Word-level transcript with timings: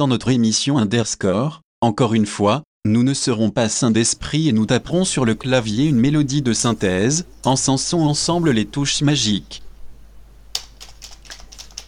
Bonjour, 0.00 0.08
dans 0.08 0.14
notre 0.14 0.30
émission 0.30 0.78
Underscore. 0.78 1.60
Encore 1.82 2.14
une 2.14 2.24
fois, 2.24 2.62
nous 2.86 3.02
ne 3.02 3.12
serons 3.12 3.50
pas 3.50 3.68
saints 3.68 3.90
d'esprit 3.90 4.48
et 4.48 4.52
nous 4.52 4.64
taperons 4.64 5.04
sur 5.04 5.26
le 5.26 5.34
clavier 5.34 5.84
une 5.84 6.00
mélodie 6.00 6.40
de 6.40 6.54
synthèse, 6.54 7.26
encensons 7.44 8.00
ensemble 8.00 8.50
les 8.50 8.64
touches 8.64 9.02
magiques. 9.02 9.62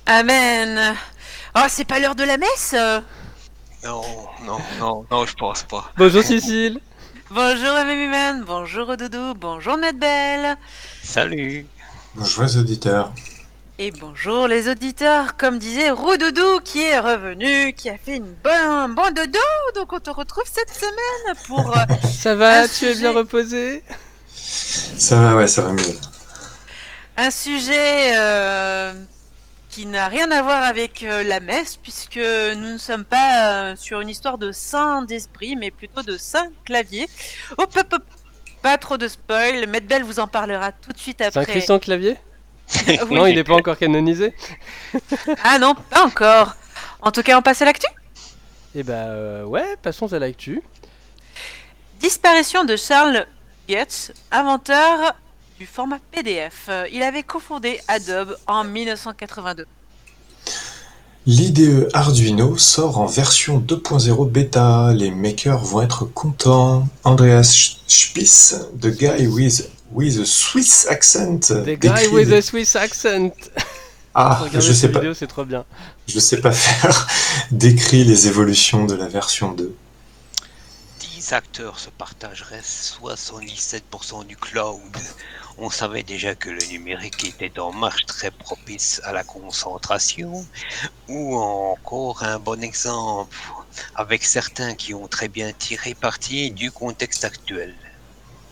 Amen. 0.04 0.94
Oh, 1.56 1.64
c'est 1.70 1.86
pas 1.86 2.00
l'heure 2.00 2.14
de 2.14 2.24
la 2.24 2.36
messe 2.36 2.74
Non, 3.82 4.02
non, 4.44 4.58
non, 4.78 5.06
non, 5.10 5.24
je 5.24 5.34
pense 5.34 5.62
pas. 5.62 5.90
Bonjour 5.96 6.22
Cécile. 6.22 6.80
Bonjour 7.30 7.82
Mimiman, 7.86 8.44
bonjour 8.44 8.94
Doudou, 8.94 9.32
bonjour 9.40 9.78
Notre 9.78 9.98
Belle. 9.98 10.58
Salut. 11.02 11.64
Bonjour 12.14 12.42
les 12.42 12.58
auditeurs. 12.58 13.10
Et 13.78 13.90
bonjour 13.90 14.46
les 14.48 14.68
auditeurs, 14.68 15.36
comme 15.36 15.58
disait 15.58 15.90
Roudoudou 15.90 16.60
qui 16.62 16.82
est 16.82 16.98
revenu, 17.00 17.72
qui 17.72 17.88
a 17.88 17.96
fait 17.96 18.16
une 18.16 18.32
bonne, 18.44 18.52
un 18.52 18.88
bon 18.88 19.12
dodo, 19.14 19.38
donc 19.74 19.92
on 19.92 19.98
te 19.98 20.10
retrouve 20.10 20.44
cette 20.46 20.70
semaine 20.72 21.36
pour... 21.46 21.76
euh, 21.76 21.80
Ça 22.12 22.34
va 22.34 22.68
Tu 22.68 22.84
es 22.86 22.94
bien 22.94 23.12
reposé? 23.12 23.82
Ça 24.28 25.16
va, 25.20 25.36
ouais, 25.36 25.48
ça 25.48 25.62
va 25.62 25.72
mieux. 25.72 25.82
un 27.16 27.30
sujet 27.30 28.12
euh, 28.16 28.92
qui 29.70 29.86
n'a 29.86 30.06
rien 30.08 30.30
à 30.30 30.42
voir 30.42 30.62
avec 30.62 31.02
euh, 31.02 31.24
la 31.24 31.40
messe, 31.40 31.76
puisque 31.76 32.18
nous 32.18 32.72
ne 32.74 32.78
sommes 32.78 33.04
pas 33.04 33.70
euh, 33.72 33.76
sur 33.76 34.00
une 34.00 34.10
histoire 34.10 34.38
de 34.38 34.52
saint 34.52 35.02
d'esprit, 35.02 35.56
mais 35.56 35.70
plutôt 35.70 36.02
de 36.02 36.16
saint 36.18 36.48
clavier. 36.66 37.08
Hop, 37.58 37.74
hop, 37.76 37.86
hop. 37.94 38.04
Pas 38.60 38.78
trop 38.78 38.96
de 38.96 39.08
spoil, 39.08 39.66
Medbel 39.66 40.04
vous 40.04 40.20
en 40.20 40.28
parlera 40.28 40.70
tout 40.70 40.92
de 40.92 40.98
suite 40.98 41.20
après. 41.20 41.44
Saint-Christian 41.44 41.80
Clavier? 41.80 42.16
Oui. 42.86 42.98
Non, 43.14 43.26
il 43.26 43.34
n'est 43.34 43.44
pas 43.44 43.54
encore 43.54 43.78
canonisé. 43.78 44.34
Ah 45.44 45.58
non, 45.58 45.74
pas 45.74 46.04
encore. 46.04 46.54
En 47.00 47.10
tout 47.10 47.22
cas, 47.22 47.38
on 47.38 47.42
passe 47.42 47.62
à 47.62 47.64
l'actu? 47.64 47.86
Eh 48.74 48.82
bah 48.82 48.92
euh, 48.94 49.44
ouais, 49.44 49.76
passons 49.82 50.12
à 50.12 50.18
l'actu. 50.18 50.62
Disparition 52.00 52.64
de 52.64 52.76
Charles 52.76 53.26
Goetz, 53.68 54.12
inventeur 54.30 55.14
du 55.58 55.66
format 55.66 55.98
PDF. 56.10 56.66
Euh, 56.68 56.86
Il 56.92 57.02
avait 57.02 57.22
cofondé 57.22 57.80
Adobe 57.88 58.36
en 58.46 58.64
1982. 58.64 59.66
L'IDE 61.24 61.88
Arduino 61.92 62.56
sort 62.56 62.98
en 62.98 63.06
version 63.06 63.60
2.0 63.60 64.28
bêta. 64.28 64.92
Les 64.92 65.12
makers 65.12 65.64
vont 65.64 65.82
être 65.82 66.04
contents. 66.04 66.88
Andreas 67.04 67.76
Spiess, 67.86 68.56
the 68.80 68.88
guy 68.88 69.28
with, 69.28 69.70
with 69.92 70.18
a 70.18 70.26
Swiss 70.26 70.86
accent. 70.88 71.40
The 71.48 71.76
guy 71.76 72.08
with 72.12 72.32
a 72.32 72.42
Swiss 72.42 72.76
accent. 72.76 73.32
Ah, 74.14 74.44
je 74.52 74.72
sais 74.72 74.90
pas, 74.92 74.98
vidéo, 75.00 75.14
c'est 75.14 75.26
trop 75.26 75.44
bien. 75.46 75.64
je 76.06 76.20
sais 76.20 76.40
pas 76.40 76.52
faire. 76.66 77.06
décrit 77.50 78.04
les 78.04 78.26
évolutions 78.28 78.84
de 78.84 78.94
la 78.94 79.08
version 79.08 79.52
2. 79.52 79.74
10 81.00 81.32
acteurs 81.32 81.78
se 81.78 81.88
partageraient 81.90 82.60
77% 82.60 84.26
du 84.26 84.36
cloud. 84.36 84.80
On 85.58 85.70
savait 85.70 86.02
déjà 86.02 86.34
que 86.34 86.50
le 86.50 86.62
numérique 86.70 87.24
était 87.24 87.58
en 87.58 87.72
marche 87.72 88.04
très 88.06 88.30
propice 88.30 89.00
à 89.04 89.12
la 89.12 89.22
concentration. 89.24 90.46
Ou 91.08 91.36
encore 91.36 92.22
un 92.22 92.38
bon 92.38 92.62
exemple 92.62 93.34
avec 93.94 94.24
certains 94.24 94.74
qui 94.74 94.92
ont 94.92 95.08
très 95.08 95.28
bien 95.28 95.52
tiré 95.58 95.94
parti 95.94 96.50
du 96.50 96.70
contexte 96.70 97.24
actuel. 97.24 97.74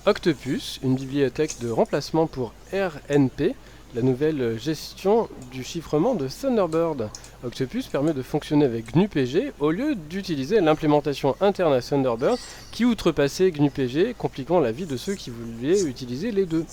Octopus, 0.06 0.81
une 0.83 0.94
bibliothèque 0.94 1.59
de 1.61 1.71
remplacement 1.71 2.27
pour 2.27 2.55
RNP, 2.72 3.55
la 3.94 4.00
nouvelle 4.03 4.59
gestion 4.59 5.28
du 5.53 5.62
chiffrement 5.62 6.15
de 6.15 6.27
Thunderbird. 6.27 7.11
Octopus 7.44 7.87
permet 7.87 8.15
de 8.15 8.22
fonctionner 8.22 8.65
avec 8.65 8.94
GNU-PG 8.94 9.53
au 9.60 9.71
lieu 9.71 9.94
d'utiliser 9.94 10.60
l'implémentation 10.60 11.37
interne 11.43 11.75
à 11.75 11.83
Thunderbird 11.83 12.39
qui 12.72 12.87
outrepassait 12.87 13.50
GNU-PG, 13.50 14.15
compliquant 14.16 14.59
la 14.59 14.72
vie 14.72 14.87
de 14.87 14.97
ceux 14.97 15.15
qui 15.15 15.31
voulaient 15.31 15.83
utiliser 15.83 16.31
les 16.31 16.47
deux. 16.47 16.65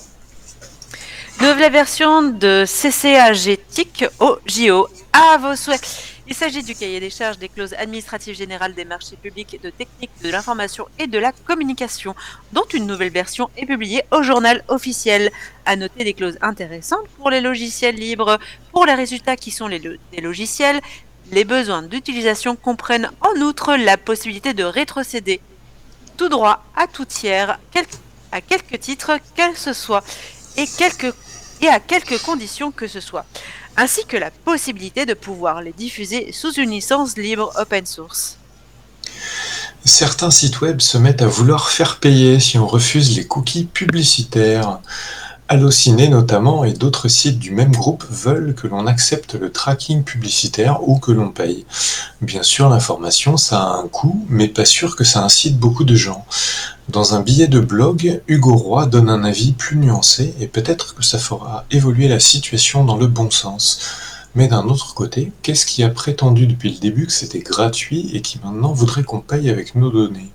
Nouvelle 1.42 1.74
version 1.74 2.22
de 2.24 2.64
CCAG 2.66 3.60
TIC 3.70 4.06
au 4.20 4.38
JO. 4.46 4.88
À 5.12 5.38
vos 5.38 5.56
souhaits. 5.56 6.17
Il 6.30 6.36
s'agit 6.36 6.62
du 6.62 6.76
cahier 6.76 7.00
des 7.00 7.10
charges 7.10 7.38
des 7.38 7.48
clauses 7.48 7.74
administratives 7.74 8.36
générales 8.36 8.74
des 8.74 8.84
marchés 8.84 9.16
publics 9.16 9.60
de 9.64 9.70
technique 9.70 10.12
de 10.22 10.30
l'information 10.30 10.86
et 11.00 11.08
de 11.08 11.18
la 11.18 11.32
communication, 11.32 12.16
dont 12.52 12.66
une 12.74 12.86
nouvelle 12.86 13.12
version 13.12 13.50
est 13.56 13.66
publiée 13.66 14.04
au 14.12 14.24
journal 14.24 14.62
officiel. 14.68 15.32
À 15.66 15.78
noter 15.78 16.04
des 16.04 16.14
clauses 16.14 16.38
intéressantes 16.42 17.08
pour 17.18 17.30
les 17.30 17.40
logiciels 17.40 17.96
libres, 17.96 18.40
pour 18.74 18.86
les 18.86 18.94
résultats 18.94 19.38
qui 19.38 19.52
sont 19.52 19.68
les 19.68 19.80
des 19.80 20.22
logiciels. 20.22 20.82
Les 21.32 21.46
besoins 21.46 21.82
d'utilisation 21.82 22.58
comprennent 22.58 23.10
en 23.22 23.40
outre 23.40 23.76
la 23.76 23.98
possibilité 23.98 24.54
de 24.54 24.66
rétrocéder 24.66 25.40
tout 26.18 26.28
droit 26.28 26.64
à 26.76 26.88
tout 26.88 27.06
tiers, 27.06 27.58
à 28.34 28.42
quelque 28.42 28.76
titre 28.76 29.18
qu'elle 29.36 29.56
ce 29.56 29.72
soit, 29.72 30.04
et, 30.58 30.66
et 31.62 31.68
à 31.68 31.80
quelques 31.80 32.22
conditions 32.22 32.72
que 32.72 32.88
ce 32.88 33.00
soit, 33.00 33.26
ainsi 33.78 34.06
que 34.06 34.18
la 34.18 34.32
possibilité 34.32 35.06
de 35.06 35.14
pouvoir 35.14 35.62
les 35.62 35.72
diffuser 35.72 36.32
sous 36.34 36.52
une 36.54 36.72
licence 36.72 37.16
libre 37.16 37.54
open 37.58 37.86
source. 37.86 38.38
Certains 39.86 40.32
sites 40.32 40.60
web 40.62 40.82
se 40.82 40.98
mettent 40.98 41.22
à 41.22 41.28
vouloir 41.28 41.70
faire 41.70 42.00
payer 42.00 42.40
si 42.40 42.58
on 42.58 42.68
refuse 42.68 43.16
les 43.16 43.26
cookies 43.26 43.66
publicitaires. 43.66 44.80
Allociné 45.50 46.10
notamment 46.10 46.66
et 46.66 46.74
d'autres 46.74 47.08
sites 47.08 47.40
du 47.40 47.52
même 47.52 47.72
groupe 47.72 48.04
veulent 48.10 48.54
que 48.54 48.68
l'on 48.68 48.86
accepte 48.86 49.36
le 49.36 49.50
tracking 49.50 50.04
publicitaire 50.04 50.86
ou 50.86 51.00
que 51.00 51.14
l'on 51.14 51.30
paye. 51.30 51.66
Bien 52.22 52.44
sûr, 52.44 52.68
l'information, 52.68 53.38
ça 53.38 53.64
a 53.64 53.78
un 53.78 53.88
coût, 53.88 54.26
mais 54.28 54.50
pas 54.50 54.66
sûr 54.66 54.98
que 54.98 55.06
ça 55.06 55.24
incite 55.24 55.58
beaucoup 55.58 55.86
de 55.86 55.96
gens. 55.96 56.26
Dans 56.90 57.16
un 57.16 57.22
billet 57.22 57.48
de 57.48 57.62
blog, 57.62 58.22
Hugo 58.28 58.58
Roy 58.58 58.88
donne 58.88 59.10
un 59.10 59.24
avis 59.24 59.54
plus 59.54 59.78
nuancé 59.78 60.34
et 60.42 60.48
peut-être 60.48 60.96
que 60.96 61.04
ça 61.06 61.18
fera 61.18 61.64
évoluer 61.72 62.10
la 62.10 62.20
situation 62.20 62.84
dans 62.84 62.98
le 62.98 63.08
bon 63.08 63.32
sens. 63.32 63.80
Mais 64.36 64.50
d'un 64.50 64.66
autre 64.66 64.96
côté, 64.96 65.32
qu'est-ce 65.44 65.66
qui 65.66 65.82
a 65.82 65.90
prétendu 65.90 66.46
depuis 66.46 66.74
le 66.74 66.80
début 66.80 67.06
que 67.06 67.14
c'était 67.14 67.40
gratuit 67.40 68.12
et 68.14 68.22
qui 68.22 68.38
maintenant 68.44 68.74
voudrait 68.74 69.04
qu'on 69.04 69.22
paye 69.22 69.50
avec 69.50 69.76
nos 69.76 69.92
données? 69.92 70.30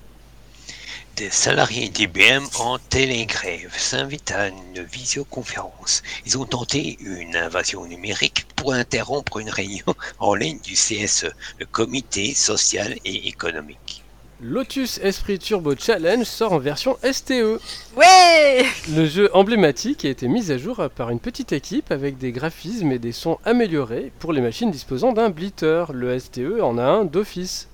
Des 1.16 1.28
salariés 1.28 1.90
d'IBM 1.90 2.44
en 2.58 2.78
télégrève 2.78 3.76
s'invitent 3.76 4.30
à 4.30 4.48
une 4.48 4.82
visioconférence. 4.82 6.02
Ils 6.24 6.38
ont 6.38 6.46
tenté 6.46 6.96
une 7.00 7.36
invasion 7.36 7.84
numérique 7.84 8.46
pour 8.56 8.72
interrompre 8.72 9.38
une 9.38 9.50
réunion 9.50 9.84
en 10.18 10.34
ligne 10.34 10.58
du 10.60 10.72
CSE, 10.72 11.26
le 11.58 11.66
Comité 11.66 12.32
social 12.32 12.96
et 13.04 13.28
économique. 13.28 14.02
Lotus 14.40 14.98
Esprit 15.02 15.38
Turbo 15.38 15.74
Challenge 15.76 16.24
sort 16.24 16.52
en 16.54 16.58
version 16.58 16.96
STE. 17.04 17.60
Ouais 17.94 18.64
Le 18.88 19.06
jeu 19.06 19.28
emblématique 19.34 20.06
a 20.06 20.08
été 20.08 20.28
mis 20.28 20.50
à 20.50 20.56
jour 20.56 20.82
par 20.96 21.10
une 21.10 21.20
petite 21.20 21.52
équipe 21.52 21.92
avec 21.92 22.16
des 22.16 22.32
graphismes 22.32 22.90
et 22.90 22.98
des 22.98 23.12
sons 23.12 23.38
améliorés 23.44 24.12
pour 24.18 24.32
les 24.32 24.40
machines 24.40 24.70
disposant 24.70 25.12
d'un 25.12 25.28
blitter. 25.28 25.84
Le 25.92 26.18
STE 26.18 26.62
en 26.62 26.78
a 26.78 26.84
un 26.84 27.04
d'office. 27.04 27.68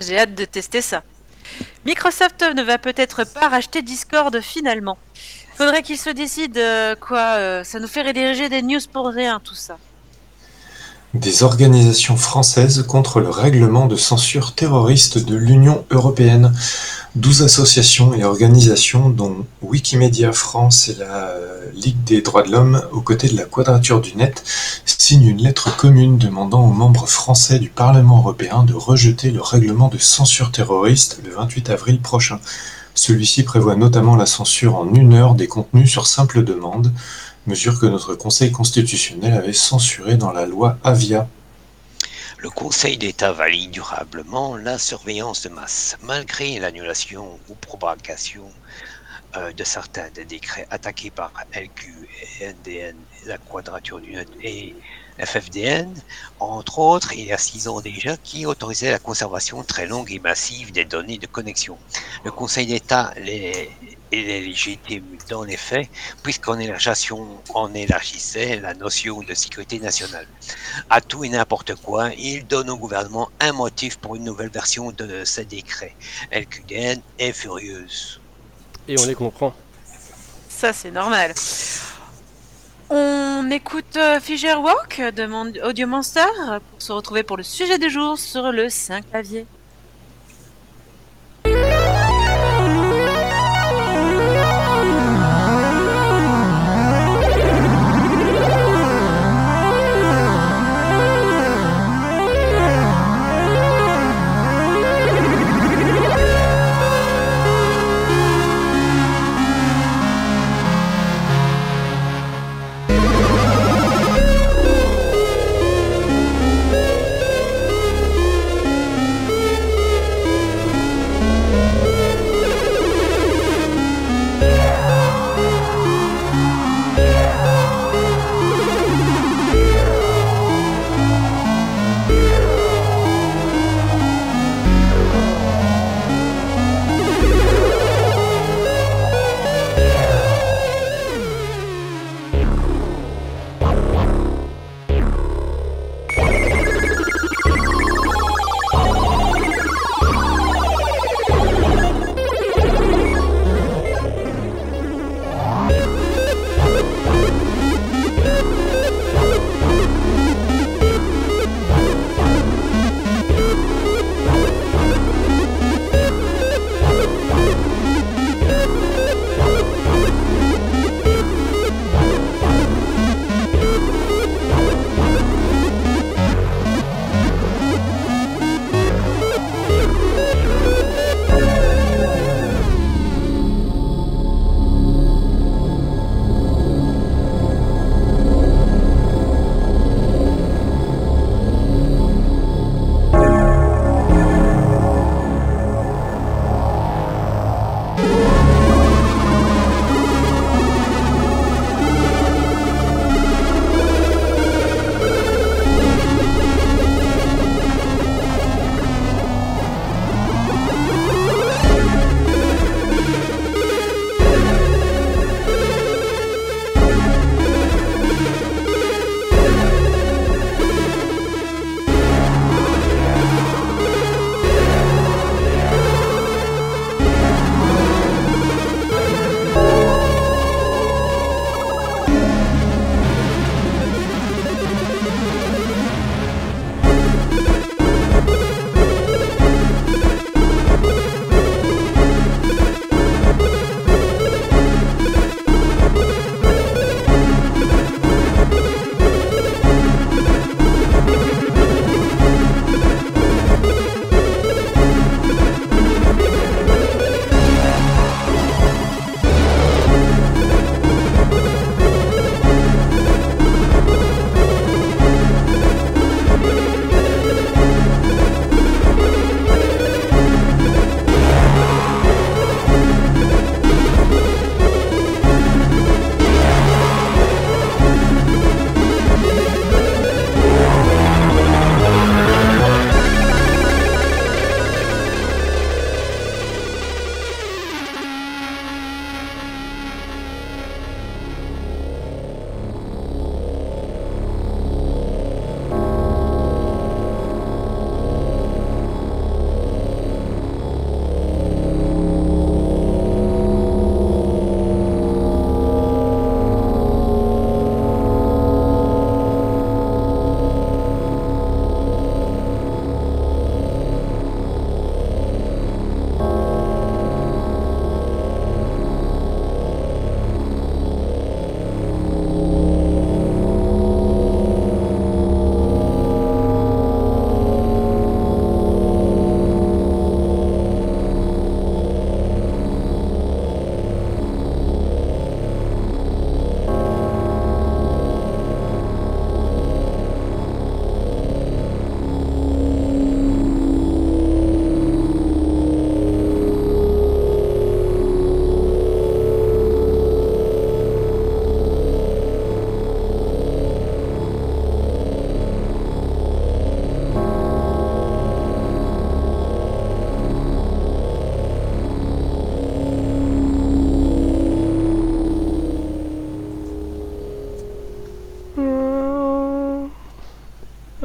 J'ai 0.00 0.16
hâte 0.16 0.34
de 0.34 0.44
tester 0.44 0.80
ça. 0.80 1.02
Microsoft 1.84 2.44
ne 2.54 2.62
va 2.62 2.78
peut-être 2.78 3.24
pas 3.24 3.48
racheter 3.48 3.82
Discord 3.82 4.40
finalement. 4.40 4.98
Faudrait 5.56 5.82
qu'il 5.82 5.98
se 5.98 6.10
décide 6.10 6.58
euh, 6.58 6.94
quoi. 6.96 7.36
euh, 7.38 7.64
ça 7.64 7.80
nous 7.80 7.88
fait 7.88 8.02
rédiger 8.02 8.48
des 8.48 8.62
news 8.62 8.80
pour 8.92 9.06
rien 9.08 9.40
tout 9.40 9.54
ça. 9.54 9.78
Des 11.20 11.42
organisations 11.42 12.18
françaises 12.18 12.84
contre 12.86 13.20
le 13.20 13.30
règlement 13.30 13.86
de 13.86 13.96
censure 13.96 14.54
terroriste 14.54 15.18
de 15.18 15.34
l'Union 15.34 15.82
européenne. 15.90 16.52
12 17.14 17.42
associations 17.42 18.12
et 18.12 18.22
organisations, 18.22 19.08
dont 19.08 19.46
Wikimedia 19.62 20.32
France 20.32 20.88
et 20.88 20.94
la 20.94 21.28
euh, 21.28 21.70
Ligue 21.74 22.04
des 22.04 22.20
droits 22.20 22.42
de 22.42 22.52
l'homme, 22.52 22.82
aux 22.92 23.00
côtés 23.00 23.28
de 23.28 23.36
la 23.36 23.44
Quadrature 23.44 24.02
du 24.02 24.14
Net, 24.14 24.44
signent 24.84 25.28
une 25.28 25.42
lettre 25.42 25.74
commune 25.74 26.18
demandant 26.18 26.66
aux 26.68 26.72
membres 26.72 27.08
français 27.08 27.58
du 27.58 27.70
Parlement 27.70 28.18
européen 28.18 28.62
de 28.64 28.74
rejeter 28.74 29.30
le 29.30 29.40
règlement 29.40 29.88
de 29.88 29.98
censure 29.98 30.52
terroriste 30.52 31.20
le 31.24 31.34
28 31.34 31.70
avril 31.70 31.98
prochain. 32.00 32.40
Celui-ci 32.94 33.42
prévoit 33.42 33.76
notamment 33.76 34.16
la 34.16 34.26
censure 34.26 34.76
en 34.76 34.92
une 34.92 35.14
heure 35.14 35.34
des 35.34 35.48
contenus 35.48 35.90
sur 35.90 36.06
simple 36.06 36.44
demande, 36.44 36.92
mesure 37.46 37.78
que 37.78 37.86
notre 37.86 38.14
Conseil 38.14 38.52
constitutionnel 38.52 39.34
avait 39.34 39.52
censurée 39.52 40.16
dans 40.16 40.32
la 40.32 40.46
loi 40.46 40.78
Avia. 40.84 41.28
Le 42.38 42.50
Conseil 42.50 42.98
d'État 42.98 43.32
valide 43.32 43.70
durablement 43.70 44.56
la 44.56 44.78
surveillance 44.78 45.42
de 45.42 45.48
masse, 45.48 45.96
malgré 46.02 46.58
l'annulation 46.58 47.38
ou 47.48 47.54
propagation 47.54 48.44
euh, 49.36 49.52
de 49.52 49.64
certains 49.64 50.08
des 50.14 50.24
décrets 50.24 50.66
attaqués 50.70 51.10
par 51.10 51.32
LQ 51.54 52.08
NDN, 52.40 52.96
la 53.26 53.38
quadrature 53.38 54.00
du 54.00 54.12
net 54.12 54.28
et 54.42 54.74
FFDN, 55.18 55.92
entre 56.38 56.78
autres, 56.78 57.12
il 57.14 57.24
y 57.24 57.32
a 57.32 57.38
six 57.38 57.68
ans 57.68 57.80
déjà, 57.80 58.16
qui 58.16 58.44
autorisait 58.44 58.90
la 58.90 58.98
conservation 58.98 59.62
très 59.62 59.86
longue 59.86 60.12
et 60.12 60.18
massive 60.18 60.72
des 60.72 60.84
données 60.84 61.18
de 61.18 61.26
connexion. 61.26 61.78
Le 62.24 62.30
Conseil 62.30 62.66
d'État 62.66 63.12
les, 63.16 63.70
les 64.12 64.40
légitime 64.40 65.04
dans 65.28 65.42
les 65.44 65.56
faits, 65.56 65.88
puisqu'en 66.22 66.58
élargissant, 66.58 67.42
on 67.54 67.74
élargissait 67.74 68.60
la 68.60 68.74
notion 68.74 69.20
de 69.22 69.34
sécurité 69.34 69.78
nationale. 69.80 70.26
À 70.90 71.00
tout 71.00 71.24
et 71.24 71.28
n'importe 71.28 71.74
quoi, 71.76 72.10
il 72.16 72.46
donne 72.46 72.70
au 72.70 72.76
gouvernement 72.76 73.30
un 73.40 73.52
motif 73.52 73.96
pour 73.98 74.16
une 74.16 74.24
nouvelle 74.24 74.50
version 74.50 74.92
de 74.92 75.24
ces 75.24 75.44
décrets. 75.44 75.94
LQDN 76.32 77.00
est 77.18 77.32
furieuse. 77.32 78.20
Et 78.88 78.98
on 79.00 79.04
les 79.06 79.14
comprend. 79.14 79.54
Ça, 80.48 80.72
c'est 80.72 80.90
normal. 80.90 81.34
On 82.88 83.50
écoute 83.50 83.96
euh, 83.96 84.20
Figure 84.20 84.60
Walk 84.60 85.00
de 85.14 85.26
Mon- 85.26 85.52
Audio 85.64 85.86
Monster 85.88 86.20
pour 86.70 86.80
se 86.80 86.92
retrouver 86.92 87.24
pour 87.24 87.36
le 87.36 87.42
sujet 87.42 87.78
du 87.78 87.90
jour 87.90 88.16
sur 88.16 88.52
le 88.52 88.68
5 88.70 89.10
clavier. 89.10 89.44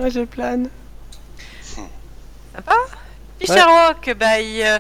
Je 0.10 0.22
plane. 0.22 0.70
Fisher 3.40 3.66
Walk 3.66 4.16
by 4.18 4.62
euh, 4.62 4.78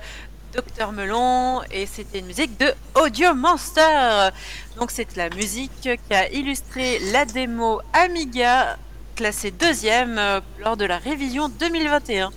Dr 0.53 0.91
Melon 0.91 1.61
et 1.71 1.85
c'était 1.85 2.19
une 2.19 2.27
musique 2.27 2.59
de 2.59 2.71
Audio 2.95 3.33
Monster. 3.33 4.29
Donc 4.77 4.91
c'est 4.91 5.15
la 5.15 5.29
musique 5.29 5.71
qui 5.81 6.13
a 6.13 6.31
illustré 6.31 6.99
la 7.11 7.25
démo 7.25 7.81
Amiga 7.93 8.77
classée 9.15 9.51
deuxième 9.51 10.17
euh, 10.17 10.39
lors 10.59 10.77
de 10.77 10.85
la 10.85 10.97
révision 10.97 11.49
2021. 11.49 12.29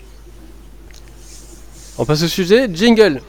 On 1.99 2.05
passe 2.05 2.23
au 2.23 2.29
sujet, 2.29 2.69
jingle. 2.73 3.21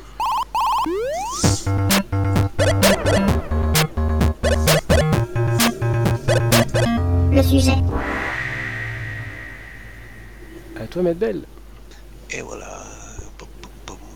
Le 7.31 7.43
sujet. 7.43 7.75
Toi, 10.95 11.03
Maître. 11.03 11.45
Et 12.31 12.39
voilà. 12.39 12.81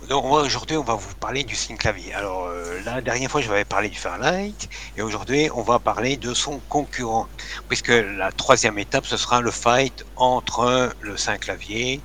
Donc 0.07 0.23
aujourd'hui, 0.23 0.77
on 0.77 0.83
va 0.83 0.93
vous 0.93 1.13
parler 1.15 1.43
du 1.43 1.57
clavier. 1.77 2.13
Alors 2.13 2.45
euh, 2.45 2.79
la 2.85 3.01
dernière 3.01 3.29
fois, 3.29 3.41
je 3.41 3.47
vous 3.47 3.51
avais 3.51 3.65
parlé 3.65 3.89
du 3.89 3.97
Fairlight, 3.97 4.69
et 4.95 5.01
aujourd'hui, 5.01 5.49
on 5.53 5.61
va 5.61 5.79
parler 5.79 6.15
de 6.15 6.33
son 6.33 6.61
concurrent, 6.69 7.27
puisque 7.67 7.89
la 7.89 8.31
troisième 8.31 8.79
étape, 8.79 9.05
ce 9.05 9.17
sera 9.17 9.41
le 9.41 9.51
fight 9.51 10.05
entre 10.15 10.93
le 11.01 11.15
clavier 11.37 11.99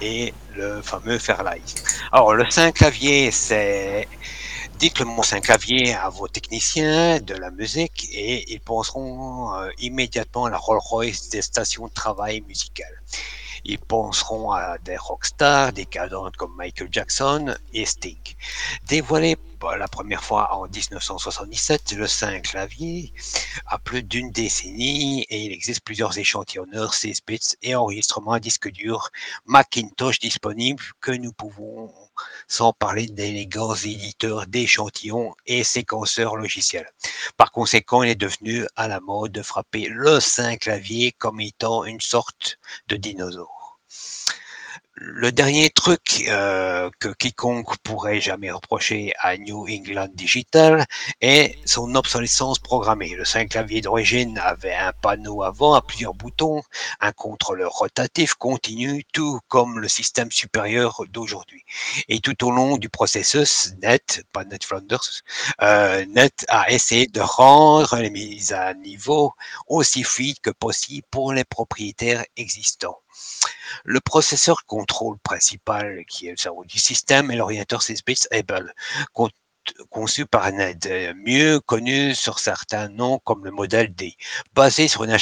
et 0.00 0.32
le 0.54 0.80
fameux 0.80 1.18
Fairlight. 1.18 1.82
Alors 2.12 2.32
le 2.32 2.44
clavier, 2.70 3.32
c'est 3.32 4.06
dites 4.78 5.00
le 5.00 5.06
mot 5.06 5.22
clavier 5.42 5.92
à 5.92 6.08
vos 6.08 6.28
techniciens 6.28 7.18
de 7.18 7.34
la 7.34 7.50
musique 7.50 8.08
et 8.12 8.50
ils 8.52 8.60
penseront 8.60 9.52
euh, 9.54 9.70
immédiatement 9.80 10.44
à 10.44 10.50
la 10.50 10.56
Rolls-Royce 10.56 11.30
des 11.30 11.42
stations 11.42 11.88
de 11.88 11.92
travail 11.92 12.42
musicales. 12.46 13.02
Ils 13.64 13.78
penseront 13.78 14.52
à 14.52 14.78
des 14.78 14.96
rockstars, 14.96 15.72
des 15.72 15.86
cadres 15.86 16.30
comme 16.36 16.54
Michael 16.56 16.88
Jackson 16.90 17.54
et 17.72 17.84
Sting. 17.86 18.18
Dévoilé 18.86 19.36
pour 19.58 19.72
la 19.72 19.88
première 19.88 20.24
fois 20.24 20.54
en 20.54 20.66
1977, 20.66 21.92
le 21.92 22.06
5 22.06 22.42
clavier 22.42 23.12
a 23.66 23.78
plus 23.78 24.02
d'une 24.02 24.30
décennie 24.30 25.22
et 25.28 25.44
il 25.44 25.52
existe 25.52 25.82
plusieurs 25.82 26.16
échantillonneurs 26.16 26.94
16 26.94 27.20
bits 27.26 27.56
et 27.62 27.74
enregistrements 27.74 28.32
à 28.32 28.40
disque 28.40 28.70
dur 28.70 29.10
Macintosh 29.44 30.18
disponibles 30.18 30.82
que 31.00 31.12
nous 31.12 31.32
pouvons 31.32 31.92
sans 32.48 32.72
parler 32.72 33.06
d'élégants 33.06 33.74
éditeurs 33.74 34.46
d'échantillons 34.46 35.34
et 35.46 35.64
séquenceurs 35.64 36.36
logiciels. 36.36 36.90
Par 37.36 37.52
conséquent, 37.52 38.02
il 38.02 38.10
est 38.10 38.14
devenu 38.14 38.66
à 38.76 38.88
la 38.88 39.00
mode 39.00 39.32
de 39.32 39.42
frapper 39.42 39.88
le 39.88 40.20
5 40.20 40.60
clavier 40.60 41.12
comme 41.12 41.40
étant 41.40 41.84
une 41.84 42.00
sorte 42.00 42.58
de 42.88 42.96
dinosaure 42.96 43.78
le 45.02 45.32
dernier 45.32 45.70
truc 45.70 46.24
euh, 46.28 46.90
que 46.98 47.08
quiconque 47.08 47.78
pourrait 47.78 48.20
jamais 48.20 48.50
reprocher 48.50 49.14
à 49.20 49.38
New 49.38 49.66
England 49.66 50.10
Digital 50.12 50.84
est 51.22 51.56
son 51.66 51.94
obsolescence 51.94 52.58
programmée. 52.58 53.14
Le 53.16 53.24
5 53.24 53.48
clavier 53.48 53.80
d'origine 53.80 54.38
avait 54.38 54.74
un 54.74 54.92
panneau 54.92 55.42
avant 55.42 55.72
à 55.72 55.80
plusieurs 55.80 56.12
boutons, 56.12 56.62
un 57.00 57.12
contrôleur 57.12 57.72
rotatif 57.72 58.34
continu, 58.34 59.02
tout 59.14 59.40
comme 59.48 59.78
le 59.78 59.88
système 59.88 60.30
supérieur 60.30 61.02
d'aujourd'hui. 61.08 61.64
Et 62.08 62.20
tout 62.20 62.44
au 62.44 62.50
long 62.50 62.76
du 62.76 62.90
processus, 62.90 63.72
Net, 63.80 64.22
pas 64.34 64.44
Net 64.44 64.64
Flanders, 64.64 65.22
euh, 65.62 66.04
Net 66.10 66.44
a 66.48 66.70
essayé 66.70 67.06
de 67.06 67.20
rendre 67.20 67.96
les 67.96 68.10
mises 68.10 68.52
à 68.52 68.74
niveau 68.74 69.32
aussi 69.66 70.02
fluides 70.02 70.40
que 70.40 70.50
possible 70.50 71.06
pour 71.10 71.32
les 71.32 71.44
propriétaires 71.44 72.24
existants. 72.36 72.98
Le 73.84 74.00
processeur 74.00 74.64
contrôle 74.90 75.18
principal, 75.20 76.04
qui 76.06 76.26
est 76.26 76.32
le 76.32 76.36
cerveau 76.36 76.64
du 76.64 76.78
système, 76.78 77.30
est 77.30 77.36
l'orienteur 77.36 77.82
6 77.82 78.04
bits 78.04 78.26
Able, 78.32 78.74
conçu 79.90 80.26
par 80.26 80.50
NED, 80.52 81.14
mieux 81.24 81.60
connu 81.60 82.14
sur 82.14 82.38
certains 82.38 82.88
noms 82.88 83.18
comme 83.24 83.44
le 83.44 83.50
modèle 83.50 83.94
D, 83.94 84.16
basé 84.54 84.88
sur 84.88 85.04
une 85.04 85.16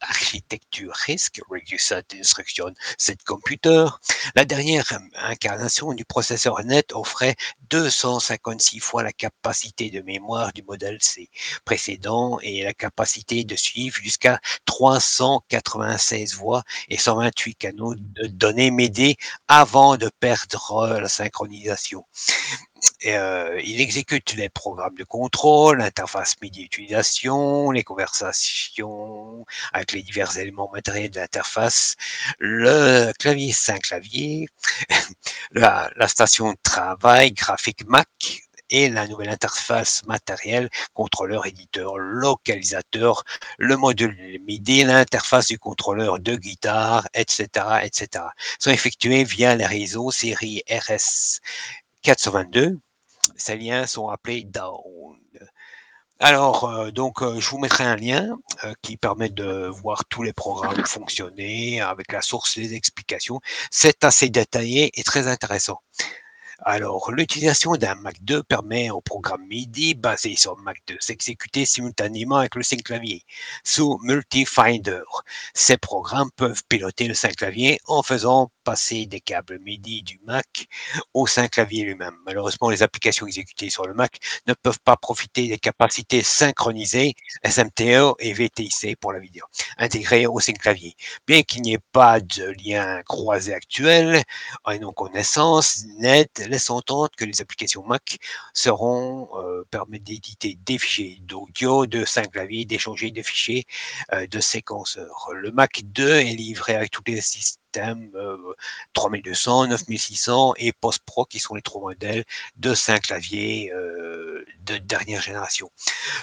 architecture 0.00 0.92
RISC, 1.06 1.40
Reduced 1.48 2.04
Instruction 2.14 2.72
Set 2.98 3.22
Computer. 3.24 3.86
La 4.34 4.44
dernière 4.44 4.84
incarnation 5.16 5.92
du 5.92 6.04
processeur 6.04 6.62
NET 6.64 6.92
offrait 6.92 7.36
256 7.70 8.80
fois 8.80 9.02
la 9.02 9.12
capacité 9.12 9.90
de 9.90 10.00
mémoire 10.00 10.52
du 10.52 10.62
modèle 10.62 10.98
C 11.00 11.30
précédent 11.64 12.38
et 12.42 12.62
la 12.62 12.74
capacité 12.74 13.44
de 13.44 13.56
suivre 13.56 13.96
jusqu'à 13.96 14.40
396 14.66 16.34
voix 16.34 16.62
et 16.88 16.98
128 16.98 17.54
canaux 17.54 17.94
de 17.94 18.26
données 18.26 18.70
MIDI 18.70 19.16
avant 19.48 19.96
de 19.96 20.10
perdre 20.20 20.98
la 21.00 21.08
synchronisation. 21.08 22.04
Euh, 23.06 23.60
il 23.64 23.80
exécute 23.80 24.34
les 24.34 24.48
programmes 24.48 24.96
de 24.96 25.04
contrôle, 25.04 25.78
l'interface 25.78 26.36
MIDI 26.42 26.64
utilisation, 26.64 27.70
les 27.70 27.82
conversations 27.84 29.44
avec 29.72 29.92
les 29.92 30.02
divers 30.02 30.36
éléments 30.38 30.70
matériels 30.72 31.10
de 31.10 31.20
l'interface, 31.20 31.96
le 32.38 33.12
clavier 33.18 33.52
5 33.52 33.82
clavier, 33.82 34.48
la, 35.52 35.90
la 35.96 36.08
station 36.08 36.52
de 36.52 36.58
travail 36.62 37.32
graphique 37.32 37.86
Mac, 37.86 38.08
et 38.70 38.88
la 38.88 39.06
nouvelle 39.06 39.28
interface 39.28 40.04
matérielle, 40.06 40.68
contrôleur, 40.94 41.46
éditeur, 41.46 41.98
localisateur, 41.98 43.24
le 43.58 43.76
module 43.76 44.40
MIDI, 44.46 44.84
l'interface 44.84 45.48
du 45.48 45.58
contrôleur 45.58 46.18
de 46.18 46.34
guitare, 46.36 47.06
etc., 47.14 47.46
etc. 47.82 48.24
sont 48.58 48.70
effectués 48.70 49.24
via 49.24 49.54
les 49.54 49.66
réseaux 49.66 50.10
série 50.10 50.62
RS 50.68 51.40
422 52.04 52.78
ces 53.36 53.56
liens 53.56 53.86
sont 53.86 54.08
appelés 54.08 54.44
down. 54.44 55.18
Alors, 56.20 56.64
euh, 56.64 56.90
donc, 56.90 57.22
euh, 57.22 57.40
je 57.40 57.48
vous 57.50 57.58
mettrai 57.58 57.84
un 57.84 57.96
lien 57.96 58.36
euh, 58.64 58.72
qui 58.82 58.96
permet 58.96 59.28
de 59.30 59.66
voir 59.66 60.04
tous 60.06 60.22
les 60.22 60.32
programmes 60.32 60.84
fonctionner 60.86 61.80
avec 61.80 62.12
la 62.12 62.22
source, 62.22 62.56
les 62.56 62.74
explications. 62.74 63.40
C'est 63.70 64.04
assez 64.04 64.28
détaillé 64.30 64.90
et 64.94 65.02
très 65.02 65.26
intéressant. 65.26 65.80
Alors, 66.60 67.10
l'utilisation 67.12 67.72
d'un 67.74 67.96
Mac 67.96 68.16
2 68.22 68.42
permet 68.44 68.90
au 68.90 69.00
programme 69.00 69.46
MIDI 69.48 69.94
basé 69.94 70.36
sur 70.36 70.56
Mac 70.58 70.78
2 70.86 70.96
s'exécuter 71.00 71.66
simultanément 71.66 72.36
avec 72.36 72.54
le 72.54 72.62
5 72.62 72.82
clavier 72.82 73.24
sous 73.64 73.98
Multifinder. 74.02 75.02
Ces 75.52 75.76
programmes 75.76 76.30
peuvent 76.36 76.62
piloter 76.68 77.08
le 77.08 77.14
5 77.14 77.36
clavier 77.36 77.80
en 77.86 78.02
faisant 78.02 78.50
passer 78.64 79.06
des 79.06 79.20
câbles 79.20 79.58
MIDI 79.60 80.02
du 80.02 80.20
Mac 80.24 80.66
au 81.12 81.26
5 81.26 81.50
clavier 81.50 81.84
lui-même. 81.84 82.16
Malheureusement, 82.26 82.70
les 82.70 82.82
applications 82.82 83.26
exécutées 83.26 83.70
sur 83.70 83.86
le 83.86 83.94
Mac 83.94 84.18
ne 84.46 84.54
peuvent 84.54 84.80
pas 84.84 84.96
profiter 84.96 85.48
des 85.48 85.58
capacités 85.58 86.22
synchronisées 86.22 87.14
SMTO 87.44 88.16
et 88.18 88.32
VTIC 88.32 88.98
pour 88.98 89.12
la 89.12 89.18
vidéo, 89.18 89.44
intégrées 89.78 90.26
au 90.26 90.40
5 90.40 90.58
clavier. 90.58 90.96
Bien 91.26 91.42
qu'il 91.42 91.62
n'y 91.62 91.74
ait 91.74 91.78
pas 91.92 92.20
de 92.20 92.54
lien 92.64 93.02
croisé 93.02 93.52
actuel, 93.54 94.22
en 94.64 94.76
nos 94.78 94.92
connaissances, 94.92 95.84
net, 95.98 96.44
laisse 96.48 96.70
entendre 96.70 97.10
que 97.16 97.24
les 97.24 97.40
applications 97.40 97.84
Mac 97.84 98.18
seront 98.52 99.28
euh, 99.36 99.64
permettent 99.70 100.04
d'éditer 100.04 100.58
des 100.64 100.78
fichiers 100.78 101.18
d'audio, 101.22 101.86
de 101.86 102.04
5 102.04 102.30
claviers, 102.32 102.64
d'échanger 102.64 103.10
des 103.10 103.22
fichiers 103.22 103.64
euh, 104.12 104.26
de 104.26 104.40
séquenceurs. 104.40 105.28
Le 105.32 105.50
Mac 105.50 105.82
2 105.84 106.08
est 106.20 106.24
livré 106.34 106.74
avec 106.74 106.90
tous 106.90 107.02
les 107.06 107.20
systèmes 107.74 108.10
3200, 108.92 109.66
9600 109.66 110.54
et 110.58 110.72
Post 110.72 111.02
Pro 111.04 111.24
qui 111.24 111.40
sont 111.40 111.54
les 111.54 111.62
trois 111.62 111.80
modèles 111.80 112.24
de 112.56 112.72
5 112.72 113.02
claviers 113.02 113.72
euh, 113.72 114.44
de 114.64 114.76
dernière 114.76 115.20
génération. 115.20 115.70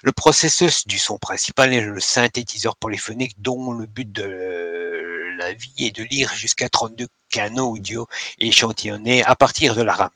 Le 0.04 0.14
processus 0.14 0.88
du 0.88 0.98
son 0.98 1.18
principal 1.18 1.74
est 1.74 1.82
le 1.82 2.00
synthétiseur 2.00 2.78
polyphonique 2.78 3.42
dont 3.42 3.74
le 3.74 3.86
but 3.86 4.10
de 4.10 4.24
la 5.42 5.54
vie 5.54 5.88
est 5.88 5.96
de 5.96 6.04
lire 6.04 6.32
jusqu'à 6.36 6.70
32 6.70 7.08
canaux 7.32 7.72
audio 7.72 8.08
échantillonnés 8.40 9.24
à 9.24 9.36
partir 9.36 9.74
de 9.74 9.82
la 9.82 9.94
RAM. 9.94 10.10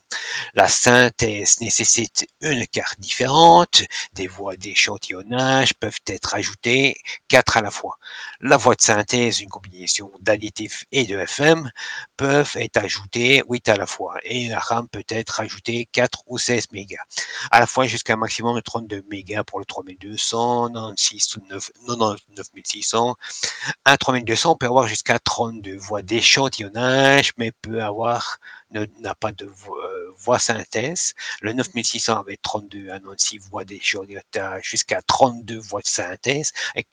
La 0.54 0.68
synthèse 0.68 1.62
nécessite 1.62 2.28
une 2.42 2.68
carte 2.68 3.00
différente, 3.00 3.84
des 4.14 4.28
voix 4.28 4.56
d'échantillonnage 4.58 5.74
peuvent 5.76 6.00
être 6.08 6.36
ajoutées, 6.36 6.98
quatre 7.28 7.58
à 7.58 7.62
la 7.62 7.72
fois. 7.72 7.98
La 8.42 8.58
voix 8.58 8.76
de 8.76 8.82
synthèse, 8.82 9.40
une 9.40 9.50
combinaison 9.50 10.12
d'additifs 10.20 10.84
et 10.92 11.06
de 11.06 11.18
FM, 11.18 11.72
peuvent 12.18 12.52
être 12.56 12.78
ajoutées 12.78 13.44
8 13.50 13.70
à 13.70 13.78
la 13.78 13.88
fois, 13.88 14.16
et 14.24 14.50
la 14.50 14.60
RAM 14.60 14.88
peut 14.90 15.06
être 15.08 15.40
ajoutée 15.40 15.88
4 15.92 16.24
ou 16.28 16.38
16 16.38 16.72
mégas, 16.74 17.04
à 17.50 17.60
la 17.60 17.68
fois 17.68 17.88
jusqu'à 17.88 18.14
un 18.14 18.18
maximum 18.18 18.56
de 18.56 18.62
32 18.62 19.04
mégas 19.10 19.44
pour 19.44 19.60
le 19.60 19.66
3200, 19.66 20.70
96 20.70 21.38
ou 21.38 21.42
9600. 22.36 23.16
Un 23.86 23.98
3200 23.98 24.56
peut 24.58 24.66
avoir 24.66 24.88
jusqu'à 24.88 25.15
32 25.20 25.78
voix 25.78 26.02
d'échantillonnage 26.02 27.34
mais 27.38 27.52
peut 27.52 27.82
avoir, 27.84 28.40
n'a 28.72 29.16
pas 29.16 29.32
de 29.32 29.46
euh, 29.46 30.14
voix, 30.18 30.40
synthèse. 30.40 31.14
Le 31.42 31.54
9600 31.54 32.20
avait 32.20 32.38
32 32.38 32.90
à 32.90 33.00
96 33.00 33.50
voix 33.50 33.66
d'échantillonnage 33.66 34.64
jusqu'à 34.64 35.02
32 35.02 35.58
voix 35.58 35.82
de 35.82 35.88
synthèse, 35.88 36.52
avec 36.74 36.88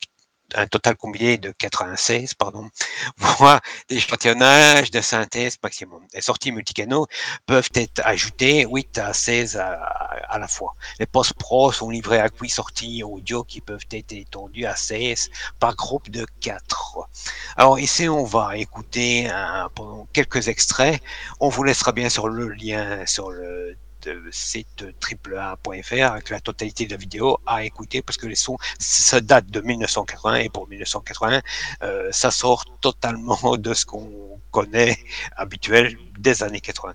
un 0.54 0.66
total 0.66 0.96
combiné 0.96 1.38
de 1.38 1.52
96, 1.52 2.34
pardon, 2.34 2.68
voire 3.16 3.60
d'échantillonnage 3.88 4.90
de 4.90 5.00
synthèse 5.00 5.56
maximum. 5.62 6.04
Les 6.14 6.20
sorties 6.20 6.52
multicanaux 6.52 7.06
peuvent 7.46 7.70
être 7.74 8.00
ajoutées 8.04 8.66
8 8.70 8.98
à 8.98 9.12
16 9.12 9.56
à, 9.56 9.91
la 10.38 10.48
fois. 10.48 10.74
Les 10.98 11.06
post-pro 11.06 11.72
sont 11.72 11.90
livrés 11.90 12.20
à 12.20 12.28
8 12.40 12.48
sorties 12.48 13.02
audio 13.02 13.44
qui 13.44 13.60
peuvent 13.60 13.86
être 13.90 14.12
étendues 14.12 14.66
à 14.66 14.76
16 14.76 15.30
par 15.58 15.76
groupe 15.76 16.10
de 16.10 16.26
4. 16.40 17.08
Alors 17.56 17.78
ici, 17.78 18.08
on 18.08 18.24
va 18.24 18.56
écouter 18.56 19.28
un, 19.28 19.68
quelques 20.12 20.48
extraits. 20.48 21.00
On 21.40 21.48
vous 21.48 21.64
laissera 21.64 21.92
bien 21.92 22.08
sur 22.08 22.28
le 22.28 22.48
lien 22.48 23.04
sur 23.06 23.30
le 23.30 23.76
site 24.30 24.84
triple.fr 25.00 26.12
avec 26.12 26.30
la 26.30 26.40
totalité 26.40 26.86
de 26.86 26.92
la 26.92 26.96
vidéo 26.96 27.38
à 27.46 27.64
écouter 27.64 28.02
parce 28.02 28.16
que 28.16 28.26
les 28.26 28.34
sons, 28.34 28.56
ça 28.78 29.20
date 29.20 29.46
de 29.46 29.60
1980 29.60 30.34
et 30.36 30.48
pour 30.48 30.68
1980, 30.68 31.40
euh, 31.82 32.08
ça 32.12 32.30
sort 32.30 32.64
totalement 32.80 33.56
de 33.56 33.74
ce 33.74 33.86
qu'on 33.86 34.40
connaît 34.50 34.98
habituel 35.36 35.96
des 36.18 36.42
années 36.42 36.60
80. 36.60 36.94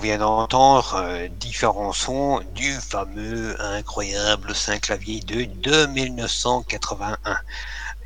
Vient 0.00 0.18
d'entendre 0.18 0.94
euh, 0.94 1.28
différents 1.28 1.92
sons 1.92 2.40
du 2.54 2.72
fameux 2.72 3.60
incroyable 3.60 4.54
Saint-Clavier 4.54 5.20
de, 5.20 5.44
de 5.44 5.86
1981. 5.86 7.18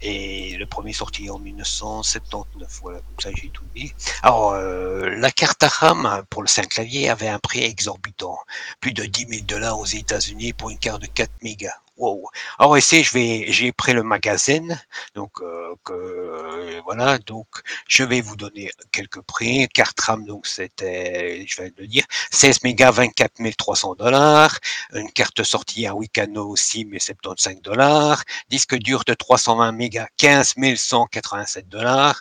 Et 0.02 0.56
le 0.56 0.66
premier 0.66 0.92
sorti 0.92 1.30
en 1.30 1.38
1979, 1.38 2.80
voilà, 2.82 2.98
comme 2.98 3.20
ça 3.22 3.30
j'ai 3.40 3.48
tout 3.48 3.64
dit. 3.74 3.94
Alors, 4.22 4.52
euh, 4.52 5.08
la 5.16 5.30
carte 5.30 5.62
à 5.62 5.68
RAM 5.68 6.24
pour 6.30 6.42
le 6.42 6.48
Saint-Clavier 6.48 7.08
avait 7.08 7.28
un 7.28 7.38
prix 7.38 7.62
exorbitant, 7.62 8.38
plus 8.80 8.92
de 8.92 9.04
10 9.04 9.26
000 9.28 9.42
dollars 9.46 9.78
aux 9.78 9.86
États-Unis 9.86 10.52
pour 10.52 10.70
une 10.70 10.78
carte 10.78 11.00
de 11.00 11.06
4 11.06 11.30
mégas. 11.42 11.78
Wow. 11.96 12.28
Alors 12.58 12.76
ici, 12.76 13.04
je 13.04 13.12
vais, 13.14 13.44
j'ai 13.48 13.70
pris 13.70 13.92
le 13.92 14.02
magazine, 14.02 14.80
donc 15.14 15.40
euh, 15.40 15.74
que, 15.84 16.80
voilà, 16.82 17.18
donc 17.18 17.46
je 17.86 18.02
vais 18.02 18.20
vous 18.20 18.34
donner 18.34 18.70
quelques 18.90 19.20
prix. 19.20 19.68
Carte 19.68 20.00
RAM, 20.00 20.24
donc 20.24 20.46
c'était, 20.46 21.44
je 21.46 21.62
vais 21.62 21.72
le 21.78 21.86
dire, 21.86 22.04
16 22.32 22.64
mégas, 22.64 22.90
24 22.90 23.32
300 23.56 23.94
dollars. 23.94 24.58
Une 24.92 25.10
carte 25.12 25.44
sortie 25.44 25.86
à 25.86 25.94
8 25.94 26.08
canaux, 26.08 26.48
aussi, 26.50 26.84
75 26.98 27.60
dollars. 27.62 28.22
Disque 28.48 28.74
dur 28.74 29.04
de 29.06 29.14
320 29.14 29.70
mégas, 29.72 30.08
15 30.16 30.54
187 30.76 31.68
dollars. 31.68 32.20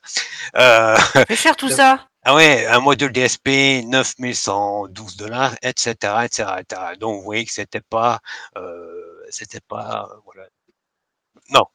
Euh, 0.56 0.96
C'est 1.28 1.36
cher 1.36 1.56
tout 1.56 1.70
ça? 1.70 2.08
Ah 2.26 2.36
ouais, 2.36 2.66
un 2.68 2.80
module 2.80 3.12
DSP 3.12 3.84
9112 3.86 5.18
dollars, 5.18 5.56
etc., 5.62 6.24
etc., 6.24 6.52
etc. 6.60 6.82
Donc 6.98 7.18
vous 7.18 7.24
voyez 7.24 7.44
que 7.44 7.52
c'était 7.52 7.82
pas, 7.82 8.22
euh, 8.56 9.03
c'était 9.34 9.62
pas, 9.62 10.08
euh, 10.12 10.16
voilà. 10.26 10.48
Non. 11.50 11.66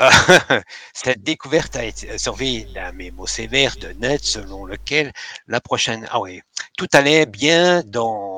Euh, 0.00 0.10
cette 0.94 1.22
découverte 1.22 1.76
a 1.76 1.84
été 1.84 2.18
surveillée 2.18 2.66
d'un 2.74 2.92
mémo 2.92 3.26
sévère 3.26 3.76
de 3.78 3.88
Net 3.94 4.24
selon 4.24 4.64
lequel 4.66 5.12
la 5.48 5.60
prochaine, 5.60 6.06
ah 6.10 6.20
oui, 6.20 6.40
tout 6.76 6.88
allait 6.94 7.26
bien 7.26 7.82
dans 7.86 8.37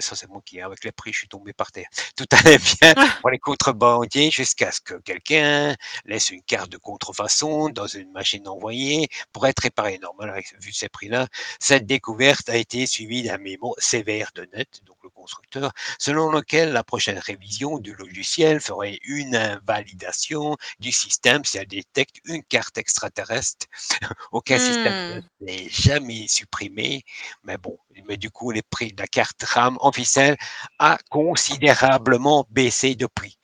ça 0.00 0.16
c'est 0.16 0.28
moi 0.28 0.40
qui, 0.44 0.60
avec 0.60 0.84
les 0.84 0.92
prix, 0.92 1.12
je 1.12 1.18
suis 1.18 1.28
tombé 1.28 1.52
par 1.52 1.72
terre. 1.72 1.88
Tout 2.16 2.26
allait 2.32 2.58
bien 2.58 2.94
pour 3.20 3.30
les 3.30 3.38
contrebandiers 3.38 4.30
jusqu'à 4.30 4.72
ce 4.72 4.80
que 4.80 4.94
quelqu'un 4.94 5.74
laisse 6.04 6.30
une 6.30 6.42
carte 6.42 6.70
de 6.70 6.76
contrefaçon 6.76 7.68
dans 7.70 7.86
une 7.86 8.10
machine 8.12 8.46
envoyée 8.48 9.08
pour 9.32 9.46
être 9.46 9.60
réparée. 9.60 9.98
Normal, 9.98 10.42
vu 10.60 10.72
ces 10.72 10.88
prix-là, 10.88 11.28
cette 11.58 11.86
découverte 11.86 12.48
a 12.48 12.56
été 12.56 12.86
suivie 12.86 13.22
d'un 13.22 13.38
mémo 13.38 13.74
sévère 13.78 14.30
de 14.34 14.48
net, 14.54 14.80
donc 14.84 14.96
le 15.02 15.10
constructeur, 15.10 15.72
selon 15.98 16.30
lequel 16.30 16.72
la 16.72 16.84
prochaine 16.84 17.18
révision 17.18 17.78
du 17.78 17.94
logiciel 17.94 18.60
ferait 18.60 18.98
une 19.04 19.36
invalidation 19.36 20.56
du 20.78 20.92
système 20.92 21.44
si 21.44 21.58
elle 21.58 21.66
détecte 21.66 22.16
une 22.24 22.42
carte 22.42 22.78
extraterrestre. 22.78 23.66
Aucun 24.32 24.58
système 24.58 25.22
n'est 25.40 25.68
jamais 25.68 26.28
supprimé, 26.28 27.04
mais 27.44 27.56
bon, 27.56 27.78
mais 28.08 28.16
du 28.16 28.30
coup, 28.30 28.50
les 28.50 28.62
prix 28.62 28.92
de 28.92 29.00
la 29.00 29.06
carte 29.06 29.42
RAM 29.42 29.76
officielle 29.80 30.36
a 30.78 30.98
considérablement 31.10 32.46
baissé 32.50 32.94
depuis, 32.94 33.38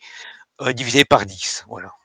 euh, 0.60 0.72
divisé 0.72 1.04
par 1.04 1.26
10. 1.26 1.64
Voilà. 1.68 1.95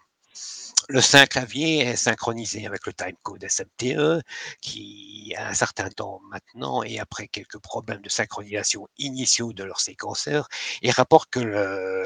Le 0.94 1.00
5 1.00 1.30
clavier 1.30 1.80
est 1.80 1.96
synchronisé 1.96 2.68
avec 2.68 2.86
le 2.86 2.92
timecode 2.92 3.48
SMTE 3.48 4.22
qui, 4.60 5.34
a 5.38 5.48
un 5.48 5.54
certain 5.54 5.90
temps 5.90 6.20
maintenant 6.30 6.84
et 6.84 7.00
après 7.00 7.30
quelques 7.30 7.60
problèmes 7.60 8.02
de 8.02 8.10
synchronisation 8.10 8.90
initiaux 8.98 9.54
de 9.54 9.64
leur 9.64 9.80
séquenceur, 9.80 10.50
il 10.82 10.92
rapporte 10.92 11.30
que 11.30 11.40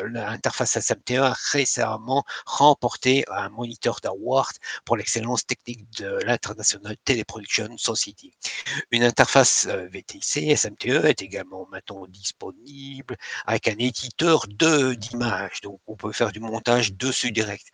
l'interface 0.04 0.78
SMTE 0.80 1.18
a 1.18 1.36
récemment 1.52 2.24
remporté 2.46 3.26
un 3.32 3.50
moniteur 3.50 4.02
d'award 4.04 4.54
pour 4.86 4.98
l'excellence 4.98 5.48
technique 5.48 5.90
de 5.98 6.20
l'International 6.24 6.96
Teleproduction 7.06 7.76
Society. 7.80 8.34
Une 8.92 9.04
interface 9.04 9.66
euh, 9.68 9.88
VTC 9.88 10.56
SMTE 10.56 11.06
est 11.06 11.24
également 11.24 11.68
maintenant 11.72 12.06
disponible 12.06 13.18
avec 13.48 13.68
un 13.68 13.78
éditeur 13.80 14.46
d'images, 14.48 15.62
donc 15.62 15.80
on 15.88 15.96
peut 15.96 16.12
faire 16.12 16.32
du 16.32 16.40
montage 16.40 16.94
dessus 16.94 17.32
direct. 17.32 17.66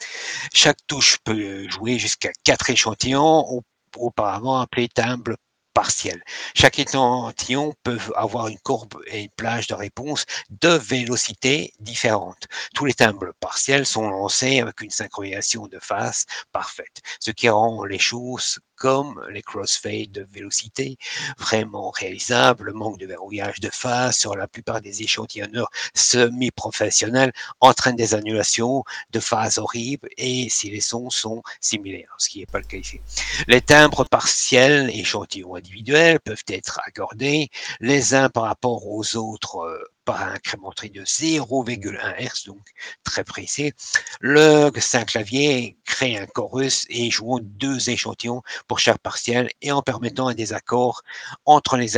Chaque 0.54 0.80
touche 1.02 1.18
peut 1.24 1.68
jouer 1.68 1.98
jusqu'à 1.98 2.32
quatre 2.44 2.70
échantillons, 2.70 3.64
auparavant 3.98 4.60
appelés 4.60 4.88
timbres 4.88 5.36
partiels. 5.74 6.22
Chaque 6.54 6.78
échantillon 6.78 7.74
peut 7.82 7.98
avoir 8.16 8.50
une 8.50 8.60
courbe 8.60 9.02
et 9.08 9.22
une 9.24 9.32
plage 9.32 9.66
de 9.66 9.74
réponse 9.74 10.26
de 10.50 10.70
vélocité 10.70 11.74
différentes. 11.80 12.48
Tous 12.76 12.86
les 12.86 12.94
timbres 12.94 13.34
partiels 13.40 13.88
sont 13.88 14.08
lancés 14.10 14.60
avec 14.60 14.80
une 14.82 14.92
synchronisation 14.92 15.66
de 15.66 15.80
phase 15.80 16.26
parfaite, 16.52 17.02
ce 17.20 17.32
qui 17.32 17.50
rend 17.50 17.84
les 17.84 17.98
choses 17.98 18.60
comme 18.82 19.22
les 19.30 19.44
crossfades 19.44 20.12
de 20.12 20.28
vélocité, 20.32 20.98
vraiment 21.38 21.92
réalisables, 21.92 22.66
le 22.66 22.74
manque 22.74 22.98
de 22.98 23.06
verrouillage 23.06 23.60
de 23.60 23.70
phase 23.70 24.18
sur 24.18 24.36
la 24.36 24.48
plupart 24.48 24.82
des 24.82 25.04
échantillonneurs 25.04 25.70
semi-professionnels 25.94 27.32
entraîne 27.60 27.96
des 27.96 28.16
annulations 28.16 28.84
de 29.12 29.20
phase 29.20 29.60
horribles 29.60 30.10
et 30.18 30.50
si 30.50 30.72
les 30.72 30.82
sons 30.82 31.12
sont 31.12 31.44
similaires, 31.60 32.16
ce 32.18 32.30
qui 32.30 32.40
n'est 32.40 32.48
pas 32.48 32.58
le 32.58 32.66
cas 32.66 32.78
ici. 32.78 33.00
Les 33.48 33.62
timbres 33.62 34.04
partiels, 34.04 34.90
échantillons 34.90 35.54
individuels, 35.54 36.20
peuvent 36.20 36.44
être 36.48 36.80
accordés 36.84 37.50
les 37.82 38.16
uns 38.16 38.30
par 38.30 38.46
rapport 38.46 38.88
aux 38.88 39.16
autres 39.16 39.91
par 40.06 40.22
un 40.22 40.34
incrémenterie 40.34 40.90
de 40.90 41.04
0,1 41.04 42.16
Hz, 42.20 42.46
donc 42.46 42.62
très 43.04 43.24
précis. 43.24 43.74
Le 44.20 44.72
Saint-Clavier 44.80 45.78
crée 45.86 46.18
un 46.18 46.26
chorus 46.26 46.86
et 46.90 47.10
joue 47.10 47.40
deux 47.42 47.90
échantillons 47.90 48.42
pour 48.68 48.80
chaque 48.80 49.00
partiel 49.00 49.50
et 49.62 49.72
en 49.72 49.82
permettant 49.82 50.28
un 50.28 50.34
désaccord 50.34 51.04
entre 51.46 51.78
les, 51.78 51.98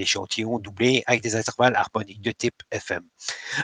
échantillons 0.00 0.58
doublés 0.58 1.02
avec 1.06 1.22
des 1.22 1.36
intervalles 1.36 1.76
harmoniques 1.76 2.22
de 2.22 2.32
type 2.32 2.62
FM. 2.70 3.02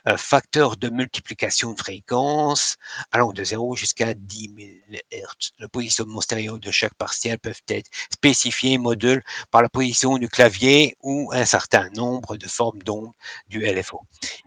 Euh, 0.09 0.17
facteur 0.17 0.77
de 0.77 0.89
multiplication 0.89 1.73
de 1.73 1.79
fréquence 1.79 2.77
allant 3.13 3.33
de 3.33 3.45
0 3.45 3.77
jusqu'à 3.77 4.15
10 4.15 4.55
000 4.91 5.01
Hz. 5.13 5.53
Le 5.59 5.69
positionnement 5.69 6.21
stéréo 6.21 6.59
de 6.59 6.71
chaque 6.71 6.95
partiel 6.95 7.39
peuvent 7.39 7.63
être 7.69 7.91
spécifiés 8.11 8.79
module 8.79 9.23
par 9.51 9.63
la 9.63 9.69
position 9.69 10.19
du 10.19 10.29
clavier 10.29 10.97
ou 11.03 11.31
un 11.33 11.45
certain 11.45 11.89
nombre 11.91 12.37
de 12.37 12.49
formes 12.49 12.83
d'ondes 12.83 13.13
du 13.49 13.61
LFO, 13.61 14.01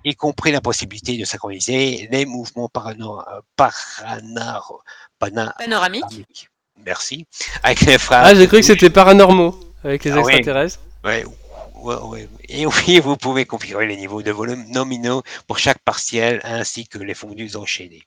y 0.04 0.16
compris 0.16 0.52
la 0.52 0.62
possibilité 0.62 1.18
de 1.18 1.26
synchroniser 1.26 2.08
les 2.12 2.26
mouvements 2.26 2.70
panoramiques. 5.20 6.50
Merci. 6.86 7.26
Avec 7.64 7.82
les 7.82 7.98
phrases. 7.98 8.28
Ah, 8.32 8.36
j'ai 8.36 8.48
cru 8.48 8.60
que 8.60 8.66
c'était 8.66 8.90
paranormaux 8.90 9.60
avec 9.84 10.04
les 10.04 10.12
ah 10.12 10.20
extraterrestres. 10.20 10.80
Ouais, 11.04 11.26
et 12.50 12.66
oui, 12.88 13.00
vous 13.00 13.16
pouvez 13.16 13.46
configurer 13.46 13.88
les 13.88 13.96
niveaux 13.96 14.22
de 14.22 14.32
volume 14.32 14.66
nominaux 14.70 15.24
pour 15.48 15.58
chaque 15.58 15.80
partiel 15.80 16.42
ainsi 16.44 16.88
que 16.88 16.98
les 16.98 17.14
fondus 17.14 17.56
enchaînés. 17.56 18.04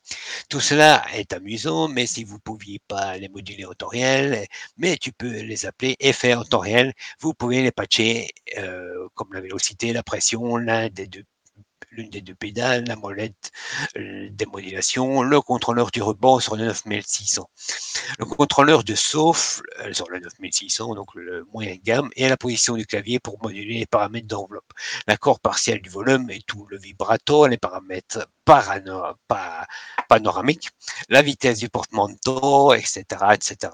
Tout 0.49 0.61
cela 0.61 1.05
est 1.15 1.33
amusant, 1.33 1.89
mais 1.89 2.07
si 2.07 2.25
vous 2.25 2.35
ne 2.35 2.41
pouviez 2.41 2.81
pas 2.89 3.17
les 3.17 3.29
moduler 3.29 3.65
en 3.65 3.73
temps 3.73 3.89
réel, 3.89 4.47
mais 4.77 4.97
tu 4.99 5.13
peux 5.13 5.41
les 5.41 5.67
appeler 5.67 5.97
effets 6.01 6.35
en 6.35 6.45
temps 6.45 6.59
réel, 6.59 6.93
vous 7.21 7.33
pouvez 7.33 7.63
les 7.63 7.73
patcher, 7.73 8.31
euh, 8.59 9.09
comme 9.15 9.33
la 9.33 9.41
vélocité, 9.41 9.93
la 9.93 10.03
pression, 10.03 10.57
l'un 10.57 10.89
des 10.91 11.07
deux 11.07 11.25
l'une 11.91 12.11
des 12.11 12.21
deux 12.21 12.35
pédales, 12.35 12.85
la 12.87 12.97
molette 12.97 13.51
euh, 13.97 14.29
des 14.31 14.47
modulations, 14.47 15.23
le 15.23 15.41
contrôleur 15.41 15.91
du 15.91 16.03
rebond 16.03 16.41
sur 16.41 16.57
le 16.57 16.67
9600. 16.67 17.49
Le 18.19 18.25
contrôleur 18.25 18.85
de 18.85 18.95
souffle 18.95 19.63
euh, 19.81 19.93
sur 19.93 20.09
le 20.11 20.21
9600, 20.21 20.95
donc 20.95 21.15
le 21.15 21.45
moyen 21.53 21.77
gamme, 21.83 22.11
et 22.17 22.29
la 22.29 22.37
position 22.37 22.77
du 22.77 22.87
clavier 22.87 23.19
pour 23.19 23.43
moduler 23.43 23.79
les 23.79 23.87
paramètres 23.87 24.27
d'enveloppe. 24.27 24.73
L'accord 25.07 25.41
partiel 25.41 25.81
du 25.81 25.91
volume 25.91 26.31
et 26.31 26.43
tout 26.47 26.67
le 26.71 26.79
vibrato, 26.79 27.47
les 27.47 27.59
paramètres 27.59 28.27
panoramique, 30.09 30.71
la 31.09 31.23
vitesse 31.23 31.59
du 31.59 31.69
portemanteau, 31.69 32.75
etc., 32.75 33.05
etc. 33.33 33.73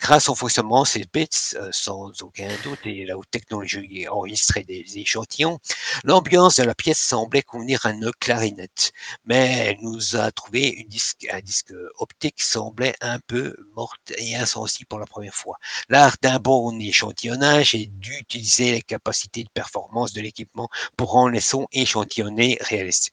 Grâce 0.00 0.28
au 0.28 0.34
fonctionnement, 0.34 0.84
ces 0.84 1.04
bits, 1.12 1.28
euh, 1.54 1.68
sans 1.72 2.10
aucun 2.22 2.50
doute, 2.62 2.80
et 2.84 3.06
la 3.06 3.16
haute 3.16 3.30
technologie 3.30 4.06
enregistrée 4.08 4.64
des 4.64 4.84
échantillons, 4.98 5.58
l'ambiance 6.04 6.56
de 6.56 6.64
la 6.64 6.74
pièce 6.74 7.00
semblait 7.00 7.42
convenir 7.58 7.84
à 7.86 7.90
une 7.90 8.12
clarinette, 8.20 8.92
mais 9.24 9.66
elle 9.66 9.78
nous 9.82 10.14
a 10.14 10.30
trouvé 10.30 10.86
disque, 10.88 11.26
un 11.32 11.40
disque 11.40 11.74
optique 11.98 12.40
semblait 12.40 12.94
un 13.00 13.18
peu 13.18 13.56
morte 13.74 14.12
et 14.16 14.36
insensible 14.36 14.86
pour 14.86 15.00
la 15.00 15.06
première 15.06 15.34
fois. 15.34 15.56
L'art 15.88 16.14
d'un 16.22 16.38
bon 16.38 16.78
échantillonnage 16.78 17.74
est 17.74 17.86
d'utiliser 17.86 18.70
les 18.70 18.82
capacités 18.82 19.42
de 19.42 19.48
performance 19.52 20.12
de 20.12 20.20
l'équipement 20.20 20.68
pour 20.96 21.10
rendre 21.10 21.32
les 21.32 21.40
sons 21.40 21.66
échantillonnés 21.72 22.58
réalistes, 22.60 23.10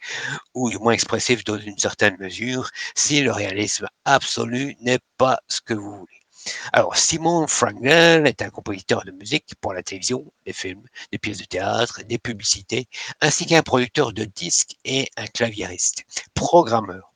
ou 0.53 0.69
du 0.69 0.77
moins 0.77 0.93
expressif 0.93 1.43
dans 1.43 1.57
une 1.57 1.79
certaine 1.79 2.15
mesure 2.19 2.69
si 2.93 3.21
le 3.21 3.31
réalisme 3.31 3.87
absolu 4.05 4.77
n'est 4.81 4.99
pas 5.17 5.39
ce 5.47 5.59
que 5.61 5.73
vous 5.73 5.97
voulez. 5.97 6.24
Alors, 6.73 6.95
Simon 6.95 7.47
Frankel 7.47 8.27
est 8.27 8.41
un 8.41 8.49
compositeur 8.49 9.03
de 9.03 9.11
musique 9.11 9.55
pour 9.61 9.73
la 9.73 9.81
télévision, 9.81 10.31
des 10.45 10.53
films, 10.53 10.83
des 11.11 11.17
pièces 11.17 11.39
de 11.39 11.45
théâtre, 11.45 12.01
des 12.03 12.19
publicités, 12.19 12.87
ainsi 13.21 13.45
qu'un 13.45 13.63
producteur 13.63 14.13
de 14.13 14.25
disques 14.25 14.75
et 14.85 15.09
un 15.17 15.27
claviériste, 15.27 16.05
programmeur. 16.33 17.14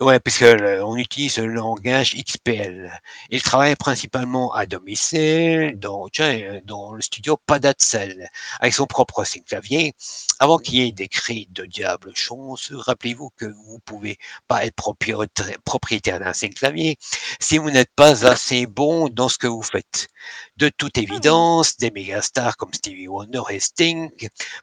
Ouais, 0.00 0.20
puisque 0.20 0.44
on 0.44 0.96
utilise 0.96 1.38
le 1.38 1.46
langage 1.46 2.14
XPL. 2.14 2.92
Il 3.30 3.42
travaille 3.42 3.76
principalement 3.76 4.52
à 4.52 4.66
domicile, 4.66 5.78
dans, 5.78 6.08
le 6.94 7.00
studio 7.00 7.36
Padatzel, 7.46 8.28
avec 8.60 8.74
son 8.74 8.86
propre 8.86 9.24
clavier. 9.46 9.94
Avant 10.38 10.58
qu'il 10.58 10.76
y 10.76 10.82
ait 10.82 10.92
des 10.92 11.08
cris 11.08 11.48
de 11.50 11.64
diable 11.64 12.12
chance, 12.14 12.72
rappelez-vous 12.72 13.30
que 13.36 13.46
vous 13.46 13.78
pouvez 13.84 14.18
pas 14.48 14.64
être 14.64 14.74
propriétaire 15.64 16.20
d'un 16.20 16.32
clavier 16.32 16.98
si 17.40 17.58
vous 17.58 17.70
n'êtes 17.70 17.92
pas 17.94 18.26
assez 18.26 18.66
bon 18.66 19.08
dans 19.08 19.28
ce 19.28 19.38
que 19.38 19.46
vous 19.46 19.62
faites. 19.62 20.08
De 20.58 20.68
toute 20.68 20.98
mmh 20.98 21.00
évidence, 21.00 21.76
des 21.78 21.90
mégastars 21.90 22.56
comme 22.56 22.72
Stevie 22.74 23.08
Wonder 23.08 23.42
et 23.50 23.60
Sting 23.60 24.10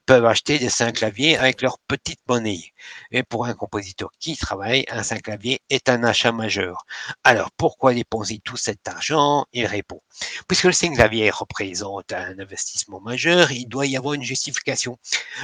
peuvent 0.06 0.25
acheter 0.25 0.60
des 0.60 0.69
claviers 0.91 1.38
avec 1.38 1.62
leur 1.62 1.80
petite 1.80 2.19
monnaie. 2.28 2.73
Et 3.12 3.23
pour 3.23 3.45
un 3.45 3.54
compositeur 3.54 4.12
qui 4.19 4.38
travaille, 4.38 4.86
un 4.89 5.04
clavier 5.17 5.62
est 5.69 5.89
un 5.89 6.04
achat 6.04 6.32
majeur. 6.32 6.86
Alors 7.23 7.52
pourquoi 7.52 7.93
dépenser 7.93 8.39
tout 8.43 8.58
cet 8.58 8.88
argent? 8.88 9.45
Il 9.52 9.65
répond. 9.65 10.02
Puisque 10.47 10.65
le 10.65 10.95
clavier 10.95 11.30
représente 11.30 12.13
un 12.13 12.38
investissement 12.39 13.02
majeur, 13.02 13.52
il 13.52 13.67
doit 13.67 13.86
y 13.86 13.97
avoir 13.97 14.13
une 14.13 14.23
justification 14.23 14.99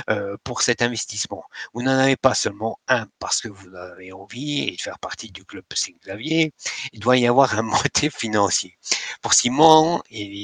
euh, 0.10 0.38
pour 0.44 0.62
cet 0.62 0.82
investissement. 0.82 1.44
Vous 1.74 1.82
n'en 1.82 1.98
avez 1.98 2.18
pas 2.18 2.36
seulement 2.36 2.80
un 2.88 3.08
parce 3.20 3.42
que 3.42 3.48
vous 3.48 3.76
avez 3.76 4.12
envie 4.12 4.76
de 4.76 4.82
faire 4.82 5.00
partie 5.00 5.32
du 5.32 5.44
club 5.44 5.64
clavier, 6.02 6.54
il 6.94 7.00
doit 7.00 7.18
y 7.18 7.28
avoir 7.28 7.58
un 7.58 7.62
motif 7.84 8.16
financier. 8.16 8.78
Pour 9.22 9.34
Simon, 9.34 10.02
il, 10.10 10.35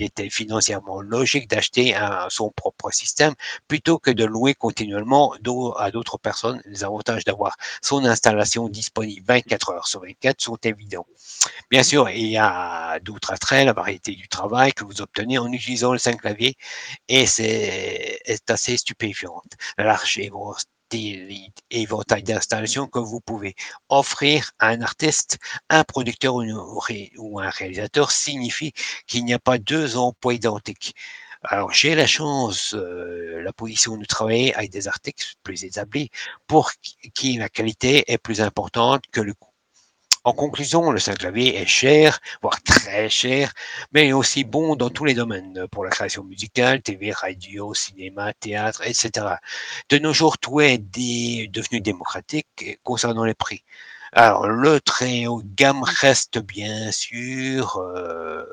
était 0.00 0.30
financièrement 0.30 1.00
logique 1.00 1.48
d'acheter 1.48 1.94
son 2.28 2.50
propre 2.50 2.90
système 2.90 3.34
plutôt 3.68 3.98
que 3.98 4.10
de 4.10 4.24
louer 4.24 4.54
continuellement 4.54 5.34
à 5.78 5.90
d'autres 5.90 6.18
personnes. 6.18 6.62
Les 6.66 6.84
avantages 6.84 7.24
d'avoir 7.24 7.56
son 7.82 8.04
installation 8.04 8.68
disponible 8.68 9.24
24 9.26 9.70
heures 9.70 9.86
sur 9.86 10.00
24 10.02 10.40
sont 10.40 10.58
évidents. 10.64 11.06
Bien 11.70 11.82
sûr, 11.82 12.08
il 12.10 12.26
y 12.26 12.36
a 12.36 12.98
d'autres 13.00 13.32
attraits, 13.32 13.66
la 13.66 13.72
variété 13.72 14.14
du 14.14 14.28
travail 14.28 14.72
que 14.72 14.84
vous 14.84 15.00
obtenez 15.00 15.38
en 15.38 15.50
utilisant 15.52 15.92
le 15.92 15.98
5 15.98 16.20
clavier 16.20 16.56
et 17.08 17.26
c'est 17.26 18.20
assez 18.48 18.76
stupéfiante. 18.76 19.52
Large 19.78 20.20
éventail 21.70 22.22
d'installations 22.22 22.86
que 22.86 22.98
vous 22.98 23.20
pouvez 23.20 23.54
offrir 23.88 24.52
à 24.58 24.68
un 24.68 24.82
artiste, 24.82 25.38
un 25.68 25.84
producteur 25.84 26.36
ou 26.36 27.40
un 27.40 27.50
réalisateur 27.50 28.10
signifie 28.10 28.72
qu'il 29.06 29.24
n'y 29.24 29.34
a 29.34 29.38
pas 29.38 29.58
deux 29.58 29.96
emplois 29.96 30.34
identiques. 30.34 30.94
Alors, 31.42 31.72
j'ai 31.72 31.94
la 31.94 32.06
chance, 32.06 32.74
euh, 32.74 33.42
la 33.42 33.52
position 33.52 33.96
de 33.96 34.04
travailler 34.04 34.54
avec 34.54 34.70
des 34.70 34.88
artistes 34.88 35.36
plus 35.42 35.64
établis 35.64 36.10
pour 36.46 36.72
qui 37.14 37.36
la 37.36 37.48
qualité 37.48 38.10
est 38.12 38.18
plus 38.18 38.40
importante 38.40 39.04
que 39.12 39.20
le 39.20 39.34
coût. 39.34 39.55
En 40.26 40.32
conclusion, 40.32 40.90
le 40.90 40.98
Saint-Clavier 40.98 41.54
est 41.56 41.66
cher, 41.66 42.18
voire 42.42 42.60
très 42.60 43.08
cher, 43.08 43.52
mais 43.92 44.12
aussi 44.12 44.42
bon 44.42 44.74
dans 44.74 44.90
tous 44.90 45.04
les 45.04 45.14
domaines, 45.14 45.68
pour 45.70 45.84
la 45.84 45.90
création 45.90 46.24
musicale, 46.24 46.82
TV, 46.82 47.12
radio, 47.12 47.72
cinéma, 47.74 48.32
théâtre, 48.32 48.82
etc. 48.84 49.36
De 49.88 49.98
nos 49.98 50.12
jours, 50.12 50.36
tout 50.38 50.60
est 50.60 50.78
devenu 50.78 51.80
démocratique 51.80 52.80
concernant 52.82 53.24
les 53.24 53.34
prix. 53.34 53.62
Alors, 54.18 54.48
le 54.48 54.80
très 54.80 55.26
haut 55.26 55.42
gamme 55.44 55.82
reste 55.82 56.38
bien 56.38 56.90
sûr 56.90 57.76
euh, 57.76 58.46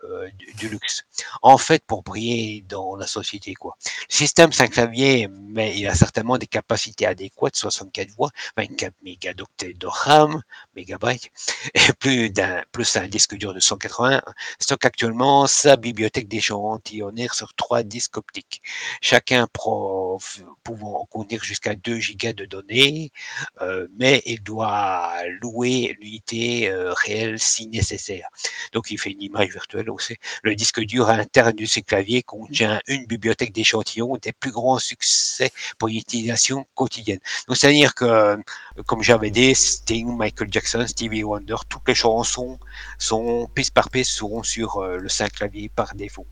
du, 0.57 0.67
luxe. 0.67 1.05
En 1.41 1.57
fait, 1.57 1.81
pour 1.87 2.03
briller 2.03 2.65
dans 2.67 2.97
la 2.97 3.07
société, 3.07 3.53
quoi. 3.53 3.77
Le 3.85 4.13
système 4.13 4.51
5 4.51 4.71
clavier, 4.71 5.29
mais 5.29 5.73
il 5.77 5.87
a 5.87 5.95
certainement 5.95 6.37
des 6.37 6.47
capacités 6.47 7.05
adéquates, 7.05 7.55
64 7.55 8.09
voix, 8.09 8.29
24 8.57 8.93
mégadoctets 9.03 9.73
de 9.73 9.87
RAM, 9.87 10.41
mégabytes, 10.75 11.29
et 11.75 11.93
plus 11.97 12.29
d'un, 12.29 12.61
plus 12.73 12.97
un 12.97 13.07
disque 13.07 13.35
dur 13.35 13.53
de 13.53 13.61
180, 13.61 14.21
stocke 14.59 14.83
actuellement 14.83 15.47
sa 15.47 15.77
bibliothèque 15.77 16.27
d'échantillonnaires 16.27 17.35
sur 17.35 17.53
trois 17.53 17.83
disques 17.83 18.17
optiques. 18.17 18.61
Chacun 18.99 19.47
pouvant 19.53 21.05
contenir 21.09 21.41
jusqu'à 21.41 21.73
2 21.73 21.99
gigas 21.99 22.33
de 22.33 22.43
données, 22.43 23.13
euh, 23.61 23.87
mais 23.97 24.21
il 24.25 24.43
doit 24.43 25.13
louer 25.41 25.52
l'unité 25.61 26.69
euh, 26.69 26.93
réelle 26.93 27.39
si 27.39 27.67
nécessaire. 27.67 28.27
Donc 28.71 28.91
il 28.91 28.99
fait 28.99 29.11
une 29.11 29.21
image 29.21 29.49
virtuelle 29.49 29.89
aussi. 29.89 30.15
Le 30.43 30.55
disque 30.55 30.81
dur 30.81 31.09
interne 31.09 31.53
de 31.53 31.65
ces 31.65 31.81
claviers 31.81 32.23
contient 32.23 32.81
une 32.87 33.05
bibliothèque 33.05 33.53
d'échantillons 33.53 34.17
des 34.21 34.33
plus 34.33 34.51
grands 34.51 34.79
succès 34.79 35.51
pour 35.77 35.89
l'utilisation 35.89 36.65
quotidienne. 36.75 37.19
Donc 37.47 37.57
c'est-à-dire 37.57 37.93
que, 37.93 38.05
euh, 38.05 38.37
comme 38.85 39.03
j'avais 39.03 39.29
dit, 39.29 39.55
Sting, 39.55 40.17
Michael 40.17 40.49
Jackson, 40.51 40.85
Stevie 40.87 41.23
Wonder, 41.23 41.55
toutes 41.69 41.87
les 41.87 41.95
chansons 41.95 42.59
sont 42.97 43.47
piste 43.53 43.73
par 43.73 43.89
piste 43.89 44.11
seront 44.11 44.43
sur 44.43 44.77
euh, 44.77 44.97
le 44.97 45.09
5 45.09 45.31
clavier 45.33 45.69
par 45.69 45.93
défaut. 45.95 46.25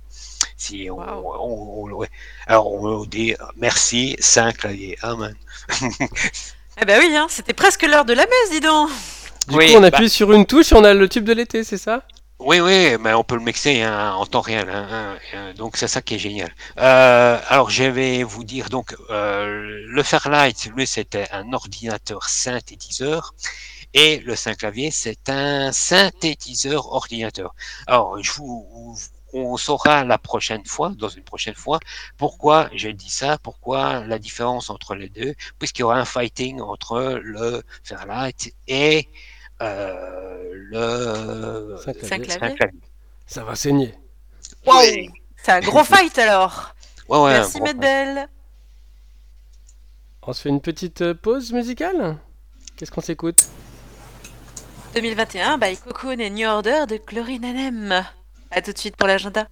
Si 0.58 0.90
on, 0.92 1.00
Alors 2.48 2.72
on 2.72 3.06
dit 3.06 3.36
merci 3.56 4.16
5 4.20 4.58
clavier. 4.58 4.98
Amen. 5.02 5.36
Eh 6.82 6.86
ben 6.86 7.00
oui, 7.00 7.16
hein, 7.16 7.28
c'était 7.30 7.54
presque 7.54 7.84
l'heure 7.84 8.06
de 8.06 8.14
la 8.14 8.26
messe, 8.26 8.52
dis 8.52 8.60
donc. 8.60 8.90
Du 9.48 9.56
coup, 9.56 9.64
on 9.76 9.84
appuie 9.84 10.06
bah 10.06 10.10
sur 10.10 10.32
une 10.34 10.46
touche 10.48 10.72
et 10.72 10.76
on 10.76 10.84
a 10.84 10.94
le 10.94 11.08
tube 11.08 11.24
de 11.26 11.34
l'été, 11.34 11.64
c'est 11.64 11.78
ça? 11.78 12.04
Oui, 12.40 12.60
oui, 12.60 12.98
mais 13.00 13.14
on 13.14 13.24
peut 13.24 13.36
le 13.36 13.42
mixer 13.42 13.84
hein, 13.84 14.14
en 14.14 14.26
temps 14.26 14.42
réel. 14.42 14.68
hein, 14.68 14.88
hein, 14.92 15.18
hein, 15.36 15.54
donc 15.56 15.78
c'est 15.78 15.88
ça 15.88 16.02
qui 16.02 16.16
est 16.16 16.20
génial. 16.20 16.52
Euh, 16.80 17.40
alors 17.50 17.70
je 17.70 17.84
vais 17.84 18.24
vous 18.24 18.44
dire 18.44 18.70
donc 18.70 18.96
euh, 19.12 19.86
le 19.88 20.02
Fairlight, 20.04 20.72
lui 20.76 20.88
c'était 20.88 21.28
un 21.32 21.54
ordinateur 21.54 22.28
synthétiseur 22.28 23.36
et 23.94 24.18
le 24.26 24.36
Synclavier 24.36 24.90
c'est 24.90 25.30
un 25.30 25.72
synthétiseur 25.72 26.92
ordinateur. 26.92 27.54
Alors 27.86 28.18
je 28.24 28.32
vous, 28.32 28.98
on 29.34 29.58
saura 29.58 30.04
la 30.04 30.18
prochaine 30.18 30.66
fois, 30.66 30.94
dans 30.98 31.10
une 31.10 31.24
prochaine 31.24 31.56
fois, 31.56 31.80
pourquoi 32.18 32.70
j'ai 32.74 32.94
dit 32.94 33.10
ça, 33.10 33.38
pourquoi 33.38 34.06
la 34.06 34.20
différence 34.20 34.70
entre 34.70 34.96
les 34.96 35.10
deux, 35.10 35.34
puisqu'il 35.60 35.82
y 35.82 35.84
aura 35.84 36.00
un 36.00 36.06
fighting 36.06 36.62
entre 36.62 37.20
le 37.24 37.64
Fairlight 37.84 38.54
et 38.68 39.10
euh, 39.62 40.52
le. 40.54 41.78
Ça 43.26 43.44
va 43.44 43.56
saigner. 43.56 43.94
Ouais. 44.66 45.10
C'est 45.38 45.52
un 45.52 45.60
gros 45.60 45.84
fight 45.84 46.18
alors. 46.20 46.76
Ouais, 47.08 47.20
ouais, 47.20 47.32
Merci 47.32 47.62
Medbel. 47.62 48.28
On 50.24 50.34
se 50.34 50.44
fait 50.44 50.50
une 50.50 50.62
petite 50.62 51.02
euh, 51.02 51.14
pause 51.16 51.52
musicale? 51.52 52.18
Qu'est-ce 52.78 52.92
qu'on 52.92 53.02
s'écoute? 53.02 53.48
2021 54.94 55.58
by 55.58 55.78
Cocoon 55.78 56.20
et 56.20 56.30
New 56.30 56.48
Order 56.48 56.86
de 56.88 56.98
Chlorine 56.98 57.42
NM. 57.42 58.06
A 58.52 58.62
tout 58.62 58.74
de 58.74 58.78
suite 58.78 58.98
pour 58.98 59.08
l'agenda. 59.08 59.48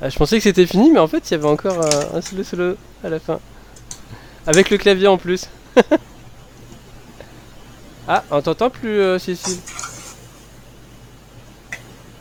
Ah, 0.00 0.08
je 0.08 0.16
pensais 0.16 0.36
que 0.36 0.42
c'était 0.44 0.66
fini, 0.66 0.90
mais 0.90 1.00
en 1.00 1.08
fait, 1.08 1.28
il 1.30 1.32
y 1.32 1.34
avait 1.34 1.48
encore 1.48 1.84
un, 1.84 2.18
un 2.18 2.20
solo 2.20 2.44
solo 2.44 2.76
à 3.04 3.08
la 3.08 3.18
fin. 3.18 3.40
Avec 4.46 4.70
le 4.70 4.78
clavier 4.78 5.08
en 5.08 5.18
plus. 5.18 5.46
ah, 8.08 8.22
on 8.30 8.40
t'entend 8.40 8.70
plus, 8.70 9.00
euh, 9.00 9.18
Cécile 9.18 9.58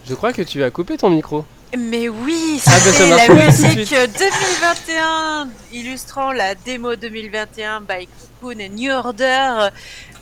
Je 0.08 0.14
crois 0.16 0.34
que 0.34 0.42
tu 0.42 0.64
as 0.64 0.72
coupé 0.72 0.98
ton 0.98 1.10
micro. 1.10 1.46
Mais 1.78 2.08
oui, 2.10 2.62
Ah, 2.66 2.72
ben, 2.84 3.10
marche 3.10 3.28
la 3.28 3.36
musique 3.46 3.90
2021 3.90 5.50
illustrant 5.74 6.32
la 6.32 6.56
démo 6.56 6.96
2021 6.96 7.82
by 7.82 8.08
Cocoon 8.42 8.60
et 8.60 8.70
New 8.70 8.92
Order. 8.92 9.70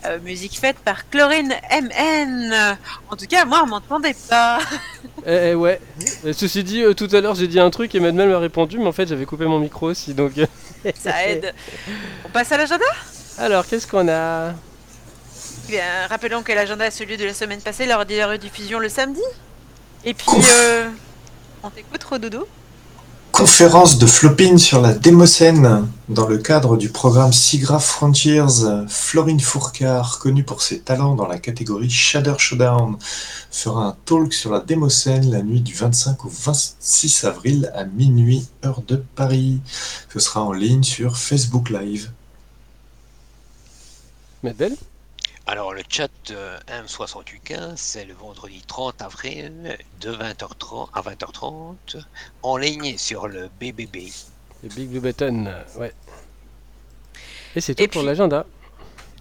Euh, 0.06 0.20
musique 0.20 0.60
faite 0.60 0.78
par 0.78 1.10
Chlorine 1.10 1.54
MN. 1.72 2.78
En 3.10 3.16
tout 3.16 3.26
cas, 3.26 3.46
moi, 3.46 3.62
on 3.64 3.68
m'entendait 3.68 4.16
pas. 4.30 4.60
Eh, 5.28 5.50
eh, 5.52 5.56
ouais. 5.56 5.82
Et 6.24 6.34
ceci 6.34 6.64
dit, 6.64 6.84
euh, 6.84 6.94
tout 6.94 7.08
à 7.12 7.20
l'heure, 7.20 7.34
j'ai 7.34 7.48
dit 7.48 7.60
un 7.60 7.72
truc 7.72 7.96
et 7.96 8.00
Madeleine 8.00 8.30
m'a 8.30 8.38
répondu, 8.38 8.78
mais 8.78 8.86
en 8.86 8.92
fait, 8.92 9.08
j'avais 9.08 9.26
coupé 9.26 9.46
mon 9.46 9.58
micro 9.58 9.88
aussi, 9.88 10.14
donc... 10.14 10.38
euh, 10.38 10.46
Ça 10.96 11.26
aide. 11.26 11.52
On 12.26 12.30
passe 12.30 12.52
à 12.52 12.58
l'agenda? 12.58 12.86
Alors, 13.40 13.66
qu'est-ce 13.66 13.88
qu'on 13.88 14.08
a? 14.08 14.52
Eh 14.52 15.72
Bien, 15.72 16.06
rappelons 16.10 16.44
que 16.44 16.52
l'agenda 16.52 16.86
est 16.86 16.92
celui 16.92 17.18
de 17.18 17.26
la 17.26 17.34
semaine 17.34 17.60
passée 17.60 17.88
lors 17.88 18.06
de 18.06 18.16
la 18.16 18.28
rediffusion 18.28 18.78
le 18.78 18.88
samedi. 18.88 19.22
Et 20.04 20.14
puis, 20.14 20.28
euh, 20.60 20.90
on 21.64 21.72
t'écoute, 21.72 22.04
Rododo 22.04 22.48
Conférence 23.36 24.00
de 24.00 24.06
Flopin 24.06 24.58
sur 24.58 24.80
la 24.80 24.94
démocène. 24.94 25.90
Dans 26.08 26.26
le 26.26 26.38
cadre 26.38 26.78
du 26.78 26.88
programme 26.88 27.34
SIGGRAPH 27.34 27.84
Frontiers, 27.84 28.46
Florine 28.88 29.42
Fourcard, 29.42 30.20
connue 30.20 30.46
pour 30.46 30.62
ses 30.62 30.80
talents 30.80 31.16
dans 31.16 31.28
la 31.28 31.38
catégorie 31.38 31.90
Shader 31.90 32.36
Showdown, 32.38 32.98
fera 33.52 33.88
un 33.88 33.98
talk 34.06 34.34
sur 34.34 34.52
la 34.52 34.62
démocène 34.62 35.30
la 35.30 35.44
nuit 35.44 35.60
du 35.60 35.74
25 35.74 36.24
au 36.24 36.30
26 36.30 37.26
avril 37.26 37.70
à 37.76 37.84
minuit, 37.84 38.48
heure 38.64 38.82
de 38.88 39.04
Paris. 39.16 39.60
Ce 40.14 40.20
sera 40.20 40.42
en 40.42 40.54
ligne 40.54 40.84
sur 40.84 41.18
Facebook 41.18 41.70
Live. 41.70 42.12
Madeleine 44.44 44.78
Alors 45.48 45.74
le 45.74 45.84
chat 45.88 46.10
euh, 46.32 46.58
M6815, 46.68 47.74
c'est 47.76 48.06
le 48.06 48.14
vendredi 48.16 48.64
30 48.66 49.02
avril 49.04 49.78
de 50.02 50.12
20h30 50.12 50.90
à 50.94 51.02
20h30 51.02 51.76
en 52.42 52.58
ligne 52.58 52.98
sur 52.98 53.28
le 53.28 53.50
BBB. 53.60 54.12
Le 54.64 54.70
Big 54.70 54.90
Blue 54.90 55.00
Button, 55.00 55.54
ouais. 55.78 55.94
Et 57.56 57.62
c'est 57.62 57.76
tout 57.76 57.84
Et 57.84 57.88
pour 57.88 58.02
puis- 58.02 58.08
l'agenda. 58.08 58.46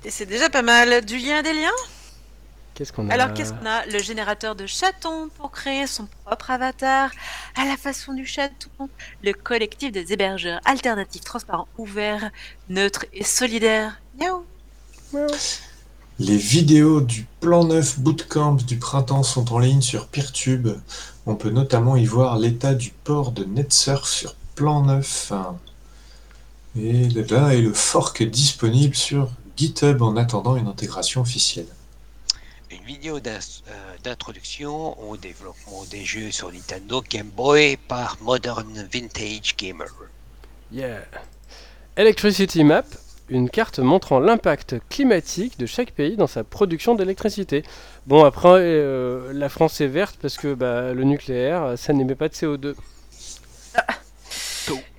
Et 0.05 0.11
c'est 0.11 0.27
déjà 0.27 0.49
pas 0.51 0.63
mal. 0.63 1.05
Du 1.05 1.19
lien 1.19 1.43
des 1.43 1.53
liens? 1.53 1.71
Qu'est-ce 2.75 2.93
qu'on 2.93 3.09
a? 3.09 3.13
Alors 3.15 3.33
qu'est-ce 3.35 3.53
qu'on 3.53 3.67
a? 3.67 3.85
Le 3.87 3.99
générateur 4.01 4.55
de 4.55 4.67
chatons 4.67 5.29
pour 5.37 5.51
créer 5.51 5.87
son 5.87 6.07
propre 6.25 6.51
avatar 6.51 7.11
à 7.57 7.65
la 7.67 7.77
façon 7.77 8.13
du 8.15 8.27
chaton. 8.27 8.89
Le 9.23 9.33
collectif 9.33 9.93
des 9.93 10.13
hébergeurs 10.13 10.61
alternatifs, 10.65 11.23
transparents, 11.25 11.69
ouverts, 11.79 12.31
neutres 12.71 13.05
et 13.13 13.25
solidaires. 13.25 14.01
Miaou. 14.19 14.45
Les 16.20 16.37
vidéos 16.37 17.00
du 17.00 17.27
plan 17.40 17.64
neuf 17.64 17.98
bootcamp 17.98 18.55
du 18.55 18.77
printemps 18.77 19.24
sont 19.24 19.53
en 19.53 19.59
ligne 19.59 19.81
sur 19.81 20.07
Peertube. 20.07 20.68
On 21.27 21.35
peut 21.35 21.50
notamment 21.50 21.96
y 21.96 22.05
voir 22.05 22.38
l'état 22.38 22.74
du 22.74 22.90
port 22.90 23.33
de 23.33 23.44
NetSurf 23.44 24.09
sur 24.09 24.37
plan 24.55 24.85
neuf. 24.85 25.33
Et 26.79 27.09
là 27.09 27.55
est 27.55 27.61
le 27.61 27.72
fork 27.72 28.22
disponible 28.22 28.94
sur 28.94 29.29
GitHub 29.57 30.03
en 30.03 30.16
attendant 30.16 30.55
une 30.55 30.68
intégration 30.68 31.20
officielle. 31.20 31.66
Une 32.70 32.85
vidéo 32.85 33.16
euh, 33.16 33.40
d'introduction 34.05 34.96
au 35.11 35.16
développement 35.16 35.85
des 35.90 36.05
jeux 36.05 36.31
sur 36.31 36.53
Nintendo 36.53 37.03
Game 37.11 37.31
Boy 37.37 37.77
par 37.88 38.18
Modern 38.20 38.87
Vintage 38.92 39.57
Gamer. 39.57 39.88
Yeah. 40.72 41.05
Electricity 41.96 42.64
Map, 42.64 42.85
une 43.29 43.49
carte 43.49 43.79
montrant 43.79 44.21
l'impact 44.21 44.77
climatique 44.91 45.59
de 45.59 45.67
chaque 45.67 45.93
pays 45.93 46.17
dans 46.17 46.27
sa 46.27 46.45
production 46.45 46.95
d'électricité. 46.95 47.63
Bon, 48.07 48.25
après, 48.25 48.49
euh, 48.61 49.33
la 49.33 49.49
France 49.49 49.81
est 49.81 49.87
verte 49.87 50.17
parce 50.21 50.37
que 50.37 50.53
bah, 50.55 50.93
le 50.93 51.05
nucléaire, 51.05 51.75
ça 51.77 51.93
n'émet 51.93 52.15
pas 52.15 52.29
de 52.29 52.35
CO2. 52.35 52.75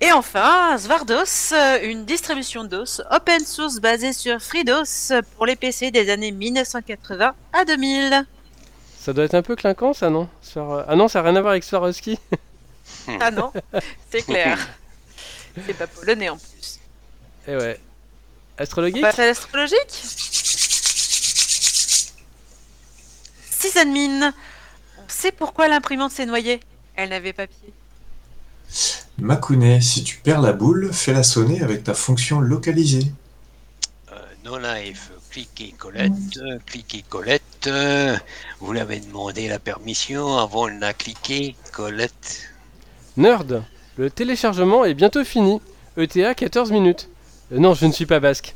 Et 0.00 0.12
enfin, 0.12 0.76
Svardos, 0.78 1.24
euh, 1.52 1.78
une 1.82 2.04
distribution 2.04 2.62
DOS 2.64 3.02
open 3.10 3.40
source 3.44 3.80
basée 3.80 4.12
sur 4.12 4.40
FreeDOS 4.40 5.22
pour 5.36 5.46
les 5.46 5.56
PC 5.56 5.90
des 5.90 6.08
années 6.10 6.30
1980 6.30 7.34
à 7.52 7.64
2000. 7.64 8.26
Ça 9.00 9.12
doit 9.12 9.24
être 9.24 9.34
un 9.34 9.42
peu 9.42 9.56
clinquant, 9.56 9.92
ça, 9.92 10.08
non? 10.10 10.28
Swar- 10.42 10.84
Ah 10.86 10.94
non, 10.94 11.08
ça 11.08 11.20
n'a 11.22 11.30
rien 11.30 11.36
à 11.36 11.40
voir 11.40 11.52
avec 11.52 11.64
Swarovski. 11.64 12.18
Ah 13.20 13.30
non, 13.32 13.52
c'est 14.10 14.22
clair. 14.22 14.58
C'est 15.66 15.74
pas 15.76 15.86
polonais 15.86 16.28
en 16.28 16.36
plus. 16.36 16.78
Eh 17.48 17.56
ouais. 17.56 17.80
On 18.58 18.62
Astrologique 18.62 19.02
passe 19.02 19.18
à 19.18 19.26
l'astrologique 19.26 20.02
Sysadmin, 23.50 24.32
on 24.98 25.08
sait 25.08 25.32
pourquoi 25.32 25.68
l'imprimante 25.68 26.12
s'est 26.12 26.26
noyée. 26.26 26.60
Elle 26.94 27.10
n'avait 27.10 27.32
pas 27.32 27.46
pied. 27.46 27.72
Makune, 29.18 29.80
si 29.80 30.04
tu 30.04 30.18
perds 30.18 30.40
la 30.40 30.52
boule, 30.52 30.92
fais-la 30.92 31.22
sonner 31.22 31.62
avec 31.62 31.84
ta 31.84 31.94
fonction 31.94 32.40
localisée. 32.40 33.12
Euh, 34.12 34.16
no 34.44 34.58
life, 34.58 35.10
cliquez 35.30 35.74
Colette, 35.76 36.38
cliquez 36.66 37.04
Colette. 37.08 37.70
vous 38.60 38.72
l'avez 38.72 39.00
demandé 39.00 39.48
la 39.48 39.58
permission 39.58 40.38
avant 40.38 40.66
de 40.68 40.80
la 40.80 40.94
cliquer 40.94 41.56
Colette. 41.72 42.50
Nerd, 43.16 43.64
le 43.96 44.10
téléchargement 44.10 44.84
est 44.84 44.94
bientôt 44.94 45.24
fini. 45.24 45.60
ETA 45.96 46.34
14 46.34 46.70
minutes. 46.72 47.08
Euh, 47.52 47.58
non, 47.58 47.74
je 47.74 47.86
ne 47.86 47.92
suis 47.92 48.06
pas 48.06 48.20
basque. 48.20 48.54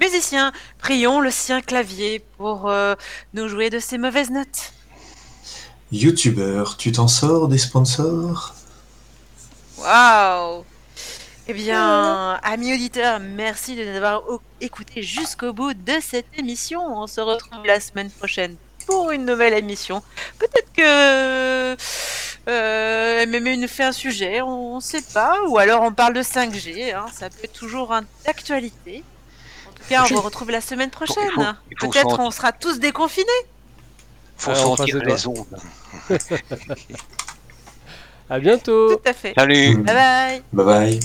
Musicien, 0.00 0.52
prions 0.78 1.20
le 1.20 1.30
sien 1.30 1.60
clavier 1.60 2.24
pour 2.38 2.70
euh, 2.70 2.94
nous 3.34 3.48
jouer 3.48 3.70
de 3.70 3.78
ses 3.78 3.98
mauvaises 3.98 4.30
notes. 4.30 4.72
Youtubeur, 5.92 6.76
tu 6.76 6.92
t'en 6.92 7.08
sors 7.08 7.48
des 7.48 7.58
sponsors? 7.58 8.54
Waouh 9.78 10.64
Eh 11.48 11.52
bien, 11.52 12.38
amis 12.42 12.74
auditeurs, 12.74 13.18
merci 13.20 13.76
de 13.76 13.84
nous 13.84 13.96
avoir 13.96 14.22
écoutés 14.60 15.02
jusqu'au 15.02 15.52
bout 15.52 15.74
de 15.74 15.94
cette 16.00 16.26
émission. 16.38 16.80
On 17.02 17.06
se 17.06 17.20
retrouve 17.20 17.66
la 17.66 17.80
semaine 17.80 18.10
prochaine 18.10 18.56
pour 18.86 19.10
une 19.10 19.24
nouvelle 19.24 19.54
émission. 19.54 20.02
Peut-être 20.38 20.72
que 20.72 21.76
euh, 22.48 23.26
MMU 23.26 23.56
nous 23.58 23.68
fait 23.68 23.84
un 23.84 23.92
sujet, 23.92 24.40
on 24.42 24.76
ne 24.76 24.80
sait 24.80 25.02
pas, 25.14 25.36
ou 25.48 25.58
alors 25.58 25.82
on 25.82 25.92
parle 25.92 26.14
de 26.14 26.22
5G, 26.22 26.94
hein, 26.94 27.06
ça 27.12 27.28
peut 27.30 27.44
être 27.44 27.52
toujours 27.52 27.94
d'actualité. 28.24 29.04
En 29.68 29.72
tout 29.72 29.82
cas, 29.88 30.04
on 30.10 30.14
vous 30.14 30.20
retrouve 30.20 30.50
la 30.50 30.60
semaine 30.60 30.90
prochaine. 30.90 31.56
Peut-être 31.80 32.18
on 32.18 32.30
sera 32.30 32.52
tous 32.52 32.78
déconfinés. 32.78 33.26
Faut 34.36 34.50
on 34.50 34.54
croise 34.54 34.78
sentir 34.78 34.98
les 35.04 35.12
les 35.12 35.26
ondes. 35.26 35.58
À 38.30 38.38
bientôt 38.38 38.94
Tout 38.94 39.08
à 39.08 39.12
fait. 39.12 39.34
Salut. 39.34 39.76
Bye 39.78 39.94
bye 39.94 40.42
Bye 40.52 40.64
bye. 40.64 41.00